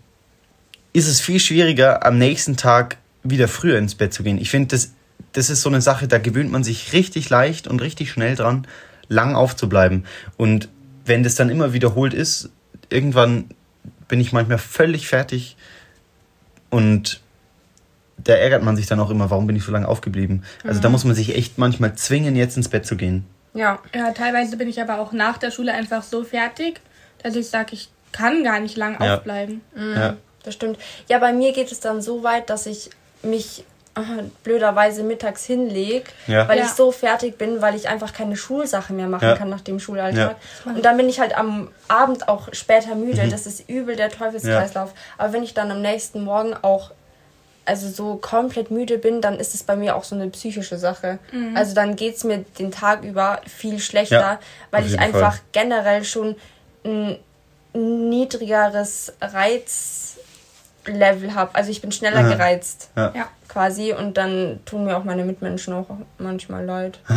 ist 0.92 1.06
es 1.08 1.20
viel 1.20 1.40
schwieriger, 1.40 2.04
am 2.04 2.18
nächsten 2.18 2.56
Tag 2.56 2.96
wieder 3.22 3.48
früher 3.48 3.78
ins 3.78 3.94
Bett 3.94 4.12
zu 4.12 4.22
gehen. 4.22 4.38
Ich 4.38 4.50
finde, 4.50 4.68
das, 4.68 4.92
das 5.32 5.50
ist 5.50 5.62
so 5.62 5.68
eine 5.68 5.80
Sache, 5.80 6.08
da 6.08 6.18
gewöhnt 6.18 6.50
man 6.52 6.64
sich 6.64 6.92
richtig 6.92 7.30
leicht 7.30 7.66
und 7.66 7.80
richtig 7.80 8.10
schnell 8.10 8.34
dran, 8.36 8.66
lang 9.08 9.34
aufzubleiben. 9.34 10.04
Und 10.36 10.68
wenn 11.04 11.22
das 11.22 11.34
dann 11.34 11.50
immer 11.50 11.72
wiederholt 11.72 12.14
ist, 12.14 12.50
irgendwann 12.90 13.46
bin 14.08 14.20
ich 14.20 14.32
manchmal 14.32 14.58
völlig 14.58 15.08
fertig 15.08 15.56
und 16.70 17.20
da 18.18 18.34
ärgert 18.34 18.62
man 18.62 18.76
sich 18.76 18.86
dann 18.86 19.00
auch 19.00 19.10
immer, 19.10 19.30
warum 19.30 19.46
bin 19.46 19.56
ich 19.56 19.64
so 19.64 19.72
lange 19.72 19.88
aufgeblieben. 19.88 20.44
Also 20.64 20.80
da 20.80 20.88
muss 20.88 21.04
man 21.04 21.14
sich 21.14 21.34
echt 21.34 21.58
manchmal 21.58 21.94
zwingen, 21.94 22.36
jetzt 22.36 22.56
ins 22.56 22.68
Bett 22.68 22.86
zu 22.86 22.96
gehen. 22.96 23.24
Ja. 23.54 23.80
Ja, 23.94 24.12
teilweise 24.12 24.56
bin 24.56 24.68
ich 24.68 24.80
aber 24.80 25.00
auch 25.00 25.12
nach 25.12 25.38
der 25.38 25.50
Schule 25.50 25.72
einfach 25.72 26.02
so 26.02 26.22
fertig, 26.24 26.80
dass 27.22 27.34
ich 27.36 27.48
sage, 27.48 27.70
ich 27.72 27.88
kann 28.12 28.44
gar 28.44 28.60
nicht 28.60 28.76
lang 28.76 29.02
Ja. 29.02 29.16
aufbleiben. 29.16 29.60
Ja. 29.76 30.16
Das 30.44 30.54
stimmt. 30.54 30.78
Ja, 31.08 31.18
bei 31.18 31.32
mir 31.32 31.52
geht 31.52 31.72
es 31.72 31.80
dann 31.80 32.00
so 32.02 32.22
weit, 32.22 32.50
dass 32.50 32.66
ich 32.66 32.90
mich 33.22 33.64
blöderweise 34.42 35.02
mittags 35.02 35.44
hinlege, 35.44 36.04
Ja. 36.26 36.48
weil 36.48 36.58
Ja. 36.58 36.64
ich 36.64 36.70
so 36.70 36.90
fertig 36.92 37.36
bin, 37.36 37.60
weil 37.60 37.74
ich 37.74 37.88
einfach 37.88 38.12
keine 38.14 38.36
Schulsache 38.36 38.92
mehr 38.94 39.06
machen 39.08 39.28
Ja. 39.28 39.36
kann 39.36 39.50
nach 39.50 39.60
dem 39.60 39.78
Schulalltag. 39.80 40.36
Und 40.64 40.82
dann 40.84 40.96
bin 40.96 41.08
ich 41.10 41.20
halt 41.20 41.36
am 41.36 41.68
Abend 41.88 42.26
auch 42.28 42.48
später 42.52 42.94
müde. 42.94 43.28
Das 43.28 43.46
ist 43.46 43.68
übel 43.68 43.94
der 43.96 44.08
Teufelskreislauf. 44.10 44.94
Aber 45.18 45.32
wenn 45.34 45.42
ich 45.42 45.52
dann 45.54 45.70
am 45.70 45.82
nächsten 45.82 46.22
Morgen 46.24 46.54
auch 46.62 46.90
also 47.64 47.88
so 47.88 48.16
komplett 48.16 48.72
müde 48.72 48.98
bin, 48.98 49.20
dann 49.20 49.38
ist 49.38 49.54
es 49.54 49.62
bei 49.62 49.76
mir 49.76 49.94
auch 49.94 50.02
so 50.04 50.16
eine 50.16 50.28
psychische 50.30 50.78
Sache. 50.78 51.18
Also 51.54 51.74
dann 51.74 51.94
geht 51.94 52.16
es 52.16 52.24
mir 52.24 52.38
den 52.58 52.72
Tag 52.72 53.04
über 53.04 53.40
viel 53.46 53.78
schlechter, 53.78 54.16
Ja, 54.20 54.40
weil 54.72 54.84
ich 54.86 54.98
einfach 54.98 55.34
Fall. 55.34 55.42
generell 55.52 56.02
schon 56.04 56.34
ein 56.84 57.18
niedrigeres 57.74 59.12
Reizlevel 60.84 61.34
habe. 61.34 61.54
Also 61.54 61.70
ich 61.70 61.80
bin 61.80 61.92
schneller 61.92 62.20
Aha. 62.20 62.34
gereizt 62.34 62.88
Ja. 62.96 63.12
Ja. 63.14 63.28
Quasi 63.52 63.92
und 63.92 64.16
dann 64.16 64.60
tun 64.64 64.84
mir 64.84 64.96
auch 64.96 65.04
meine 65.04 65.24
Mitmenschen 65.24 65.74
auch 65.74 65.86
manchmal 66.18 66.64
leid. 66.64 66.98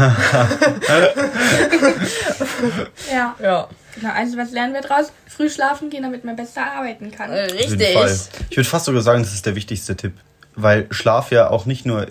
Ja. 3.11 3.35
Ja, 3.41 3.67
Genau, 3.95 4.11
also 4.13 4.37
was 4.37 4.51
lernen 4.51 4.73
wir 4.73 4.81
draus? 4.81 5.11
Früh 5.27 5.49
schlafen 5.49 5.89
gehen, 5.89 6.03
damit 6.03 6.25
man 6.25 6.35
besser 6.35 6.65
arbeiten 6.65 7.11
kann. 7.11 7.31
Äh, 7.31 7.43
richtig. 7.45 7.95
Ich 8.49 8.57
würde 8.57 8.69
fast 8.69 8.85
sogar 8.85 9.01
sagen, 9.01 9.23
das 9.23 9.33
ist 9.33 9.45
der 9.45 9.55
wichtigste 9.55 9.95
Tipp. 9.95 10.13
Weil 10.55 10.87
Schlaf 10.91 11.31
ja 11.31 11.49
auch 11.49 11.65
nicht 11.65 11.85
nur 11.85 12.07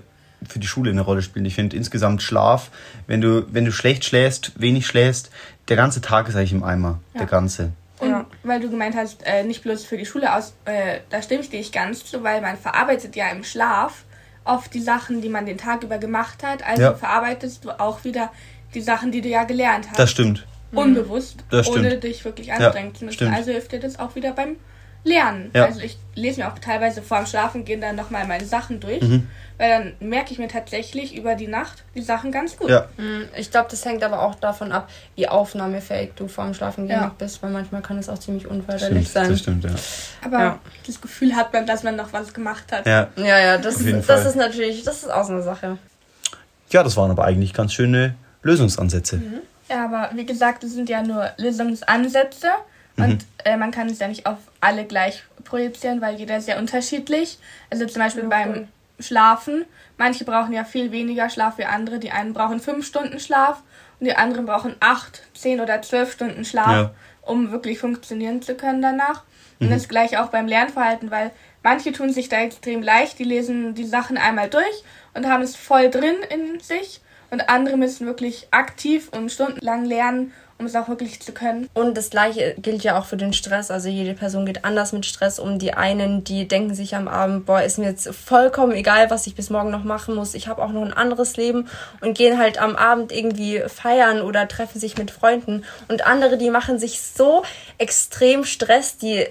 für 0.49 0.59
die 0.59 0.67
Schule 0.67 0.91
eine 0.91 1.03
Rolle 1.03 1.23
spielt. 1.23 1.47
Ich 1.47 1.55
finde 1.55 1.77
insgesamt 1.77 2.23
Schlaf, 2.23 2.71
wenn 3.07 3.21
du, 3.21 3.47
wenn 3.53 3.65
du 3.65 3.73
schlecht 3.73 4.05
schläfst, 4.05 4.53
wenig 4.61 4.87
schläfst, 4.87 5.31
der 5.69 5.77
ganze 5.77 6.01
Tag 6.01 6.29
ist 6.29 6.37
eigentlich 6.37 6.53
im 6.53 6.65
Eimer. 6.65 7.01
Der 7.19 7.27
ganze. 7.27 7.71
Und 7.99 8.11
Ja. 8.11 8.27
weil 8.43 8.61
du 8.61 8.71
gemeint 8.71 8.97
hast, 8.97 9.23
äh, 9.27 9.45
nicht 9.45 9.63
bloß 9.63 9.85
für 9.85 9.97
die 9.97 10.07
Schule 10.07 10.35
aus, 10.35 10.55
äh, 10.65 11.01
da 11.11 11.23
stimme 11.23 11.43
ich 11.43 11.51
dir 11.51 11.59
nicht 11.59 11.73
ganz 11.73 12.05
zu, 12.05 12.23
weil 12.23 12.41
man 12.41 12.57
verarbeitet 12.57 13.15
ja 13.17 13.29
im 13.29 13.45
Schlaf 13.45 14.05
oft 14.45 14.73
die 14.75 14.81
Sachen, 14.81 15.21
die 15.21 15.29
man 15.29 15.47
den 15.47 15.59
Tag 15.59 15.83
über 15.83 15.99
gemacht 15.99 16.43
hat. 16.43 16.63
Also 16.65 16.83
Ja. 16.83 16.95
verarbeitest 16.95 17.65
du 17.65 17.71
auch 17.81 18.05
wieder 18.05 18.31
die 18.75 18.81
Sachen, 18.81 19.13
die 19.13 19.21
du 19.21 19.29
ja 19.29 19.45
gelernt 19.45 19.89
hast. 19.91 19.99
Das 19.99 20.11
stimmt. 20.11 20.47
Unbewusst, 20.73 21.37
Das 21.51 21.69
ohne 21.69 21.87
stimmt. 21.89 22.05
dich 22.05 22.25
wirklich 22.25 22.53
anstrengen 22.53 22.95
zu 22.95 23.05
müssen. 23.05 23.33
Also 23.33 23.53
hilft 23.53 23.73
dir 23.73 23.79
das 23.81 23.99
auch 23.99 24.15
wieder 24.17 24.33
beim 24.33 24.57
Lernen. 25.05 25.51
Ja. 25.55 25.67
Also 25.67 25.81
ich 25.81 25.99
lese 26.15 26.41
mir 26.41 26.49
auch 26.53 26.59
teilweise 26.59 27.03
vor 27.03 27.19
dem 27.19 27.27
Schlafen 27.27 27.65
gehen 27.65 27.81
dann 27.81 27.95
nochmal 27.97 28.27
meine 28.27 28.47
Sachen 28.47 28.81
durch, 28.81 29.03
Mhm. 29.03 29.29
weil 29.59 29.69
dann 29.69 30.09
merke 30.09 30.33
ich 30.33 30.39
mir 30.39 30.49
tatsächlich 30.49 31.15
über 31.15 31.35
die 31.35 31.47
Nacht 31.47 31.85
die 31.95 32.01
Sachen 32.01 32.33
ganz 32.33 32.57
gut. 32.57 32.71
Ja. 32.71 32.87
Hm, 32.97 33.29
Ich 33.37 33.51
glaube, 33.51 33.69
das 33.71 33.85
hängt 33.85 34.03
aber 34.03 34.23
auch 34.23 34.35
davon 34.37 34.73
ab, 34.73 34.89
wie 35.15 35.29
aufnahmefähig 35.29 36.13
du 36.17 36.27
vorm 36.27 36.55
Schlafen 36.55 36.89
gehen 36.89 36.97
Ja. 37.01 37.13
bist, 37.19 37.43
weil 37.43 37.51
manchmal 37.51 37.83
kann 37.83 37.99
es 37.99 38.09
auch 38.09 38.19
ziemlich 38.19 38.47
unförderlich 38.47 39.09
sein. 39.11 39.29
das 39.29 39.41
stimmt, 39.41 39.65
ja. 39.65 39.71
Aber 40.25 40.39
Ja. 40.39 40.59
das 40.87 41.01
Gefühl 41.01 41.37
hat 41.37 41.53
man, 41.53 41.67
dass 41.67 41.83
man 41.83 41.97
noch 41.97 42.13
was 42.15 42.33
gemacht 42.33 42.73
hat. 42.73 42.87
Ja, 42.87 43.09
Ja, 43.17 43.39
ja, 43.39 43.59
das, 43.59 43.81
ist, 43.83 44.09
das 44.09 44.25
ist 44.25 44.37
natürlich, 44.37 44.85
das 44.85 45.03
ist 45.03 45.11
auch 45.11 45.25
so 45.25 45.33
eine 45.35 45.43
Sache. 45.43 45.77
ja 46.71 46.83
das 46.83 46.97
waren 46.97 47.11
aber 47.11 47.25
eigentlich 47.25 47.53
ganz 47.53 47.73
schöne 47.75 48.15
Lösungsansätze. 48.43 49.21
Ja, 49.69 49.85
aber 49.85 50.11
wie 50.15 50.25
gesagt, 50.27 50.65
es 50.65 50.73
sind 50.75 50.89
ja 50.89 51.03
nur 51.03 51.31
Lösungsansätze 51.37 52.49
und 52.97 53.25
äh, 53.45 53.57
man 53.57 53.71
kann 53.71 53.89
es 53.89 53.99
ja 53.99 54.09
nicht 54.09 54.27
auf 54.27 54.39
alle 54.61 54.85
gleich 54.85 55.25
projizieren, 55.45 56.01
weil 56.01 56.17
jeder 56.17 56.39
ist 56.39 56.47
sehr 56.47 56.59
unterschiedlich. 56.59 57.39
Also 57.71 57.87
zum 57.87 58.01
Beispiel 58.03 58.23
Ja, 58.25 58.29
beim. 58.29 58.69
Schlafen. 59.01 59.65
Manche 59.99 60.25
brauchen 60.25 60.53
ja 60.53 60.65
viel 60.65 60.93
weniger 60.93 61.29
Schlaf 61.29 61.59
wie 61.59 61.65
andere. 61.65 61.99
Die 61.99 62.13
einen 62.13 62.33
brauchen 62.33 62.61
fünf 62.61 62.87
Stunden 62.87 63.19
Schlaf 63.19 63.61
und 63.99 64.07
die 64.07 64.15
anderen 64.15 64.47
brauchen 64.47 64.77
acht, 64.79 65.23
zehn 65.35 65.61
oder 65.61 65.83
zwölf 65.83 66.13
Stunden 66.13 66.45
Schlaf, 66.45 66.71
Ja. 66.71 66.91
um 67.23 67.51
wirklich 67.51 67.81
funktionieren 67.81 68.41
zu 68.41 68.55
können 68.55 68.81
danach. 68.83 69.25
Und 69.61 69.71
das 69.71 69.89
gleiche 69.89 70.23
auch 70.23 70.29
beim 70.29 70.47
Lernverhalten, 70.47 71.11
weil 71.11 71.31
manche 71.63 71.91
tun 71.93 72.13
sich 72.13 72.29
da 72.29 72.37
extrem 72.39 72.83
leicht, 72.83 73.19
die 73.19 73.25
lesen 73.25 73.75
die 73.75 73.85
Sachen 73.85 74.17
einmal 74.17 74.49
durch 74.49 74.85
und 75.15 75.27
haben 75.29 75.43
es 75.43 75.57
voll 75.57 75.91
drin 75.91 76.17
in 76.31 76.61
sich 76.61 77.01
und 77.31 77.49
andere 77.49 77.77
müssen 77.77 78.07
wirklich 78.07 78.47
aktiv 78.53 79.09
und 79.11 79.33
stundenlang 79.33 79.85
lernen, 79.85 80.33
um 80.59 80.67
es 80.67 80.77
auch 80.77 80.89
wirklich 80.89 81.21
zu 81.21 81.33
können. 81.33 81.69
Und 81.75 81.97
das 81.97 82.11
gleiche 82.11 82.55
gilt 82.59 82.85
ja 82.85 82.97
auch 82.99 83.07
für 83.07 83.17
den 83.17 83.33
Stress. 83.33 83.71
Also 83.71 83.89
jede 83.89 84.15
Person 84.15 84.47
geht 84.47 84.65
anders 84.65 84.93
mit 84.93 85.05
Stress 85.05 85.39
um. 85.39 85.59
Die 85.59 85.75
einen, 85.75 86.23
die 86.23 86.47
denken 86.47 86.75
sich 86.75 86.95
am 86.95 87.09
Abend, 87.09 87.45
boah, 87.45 87.61
ist 87.63 87.77
mir 87.79 87.87
jetzt 87.91 88.09
vollkommen 88.15 88.73
egal, 88.73 89.11
was 89.11 89.27
ich 89.27 89.35
bis 89.35 89.51
morgen 89.51 89.71
noch 89.71 89.83
machen 89.85 90.15
muss. 90.15 90.35
Ich 90.35 90.47
habe 90.47 90.63
auch 90.63 90.71
noch 90.71 90.83
ein 90.83 90.93
anderes 90.93 91.37
Leben 91.37 91.69
und 92.01 92.17
gehen 92.17 92.39
halt 92.39 92.59
am 92.63 92.77
Abend 92.77 93.11
irgendwie 93.11 93.63
feiern 93.67 94.23
oder 94.23 94.47
treffen 94.47 94.79
sich 94.79 94.97
mit 94.97 95.11
Freunden. 95.11 95.65
Und 95.89 96.07
andere, 96.07 96.39
die 96.39 96.51
machen 96.51 96.79
sich 96.79 97.01
so 97.03 97.43
extrem 97.79 98.45
Stress, 98.45 98.97
die 98.97 99.27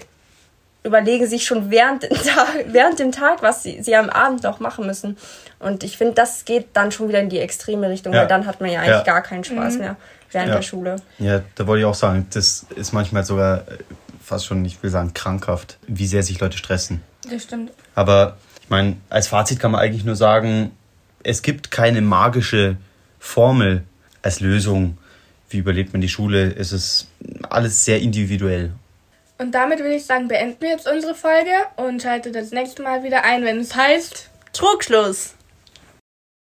überlegen 0.82 1.26
sich 1.26 1.46
schon 1.46 1.70
während, 1.70 2.02
dem 2.02 2.10
Tag, 2.14 2.48
während 2.66 2.98
dem 2.98 3.10
Tag, 3.12 3.42
was 3.42 3.62
sie, 3.62 3.82
sie 3.82 3.96
am 3.96 4.10
Abend 4.10 4.42
noch 4.42 4.60
machen 4.60 4.86
müssen. 4.86 5.16
Und 5.58 5.82
ich 5.82 5.96
finde, 5.96 6.12
das 6.12 6.44
geht 6.44 6.66
dann 6.74 6.92
schon 6.92 7.08
wieder 7.08 7.20
in 7.20 7.30
die 7.30 7.38
extreme 7.38 7.88
Richtung, 7.88 8.12
Ja. 8.12 8.20
weil 8.20 8.26
dann 8.28 8.44
hat 8.46 8.60
man 8.60 8.70
ja 8.70 8.80
eigentlich 8.80 8.96
Ja. 8.98 9.02
gar 9.02 9.22
keinen 9.22 9.44
Spaß 9.44 9.78
mehr 9.78 9.96
während 10.34 10.48
Ja. 10.50 10.54
der 10.56 10.62
Schule. 10.62 10.96
Ja, 11.18 11.42
da 11.54 11.66
wollte 11.66 11.80
ich 11.80 11.86
auch 11.86 11.94
sagen, 11.94 12.26
das 12.32 12.66
ist 12.76 12.92
manchmal 12.92 13.24
sogar 13.24 13.58
äh, 13.68 13.78
fast 14.22 14.46
schon, 14.46 14.64
ich 14.64 14.82
will 14.82 14.90
sagen, 14.90 15.14
krankhaft, 15.14 15.78
wie 15.86 16.06
sehr 16.06 16.22
sich 16.22 16.40
Leute 16.40 16.58
stressen. 16.58 17.02
Das 17.30 17.42
stimmt. 17.44 17.70
Aber 17.94 18.36
ich 18.62 18.70
meine, 18.70 18.96
als 19.10 19.28
Fazit 19.28 19.60
kann 19.60 19.70
man 19.70 19.80
eigentlich 19.80 20.04
nur 20.04 20.16
sagen, 20.16 20.72
es 21.22 21.42
gibt 21.42 21.70
keine 21.70 22.00
magische 22.02 22.76
Formel 23.18 23.84
als 24.22 24.40
Lösung. 24.40 24.98
Wie 25.48 25.58
überlebt 25.58 25.92
man 25.92 26.00
die 26.00 26.08
Schule? 26.08 26.54
Es 26.54 26.72
ist 26.72 27.06
alles 27.48 27.84
sehr 27.84 28.00
individuell. 28.00 28.72
Und 29.38 29.52
damit 29.52 29.78
würde 29.80 29.94
ich 29.94 30.06
sagen, 30.06 30.28
beenden 30.28 30.60
wir 30.60 30.70
jetzt 30.70 30.88
unsere 30.88 31.14
Folge 31.14 31.50
und 31.76 32.02
schaltet 32.02 32.34
das 32.34 32.50
nächste 32.50 32.82
Mal 32.82 33.02
wieder 33.02 33.24
ein, 33.24 33.44
wenn 33.44 33.58
es 33.60 33.74
heißt 33.74 34.30
Trugschluss! 34.52 35.33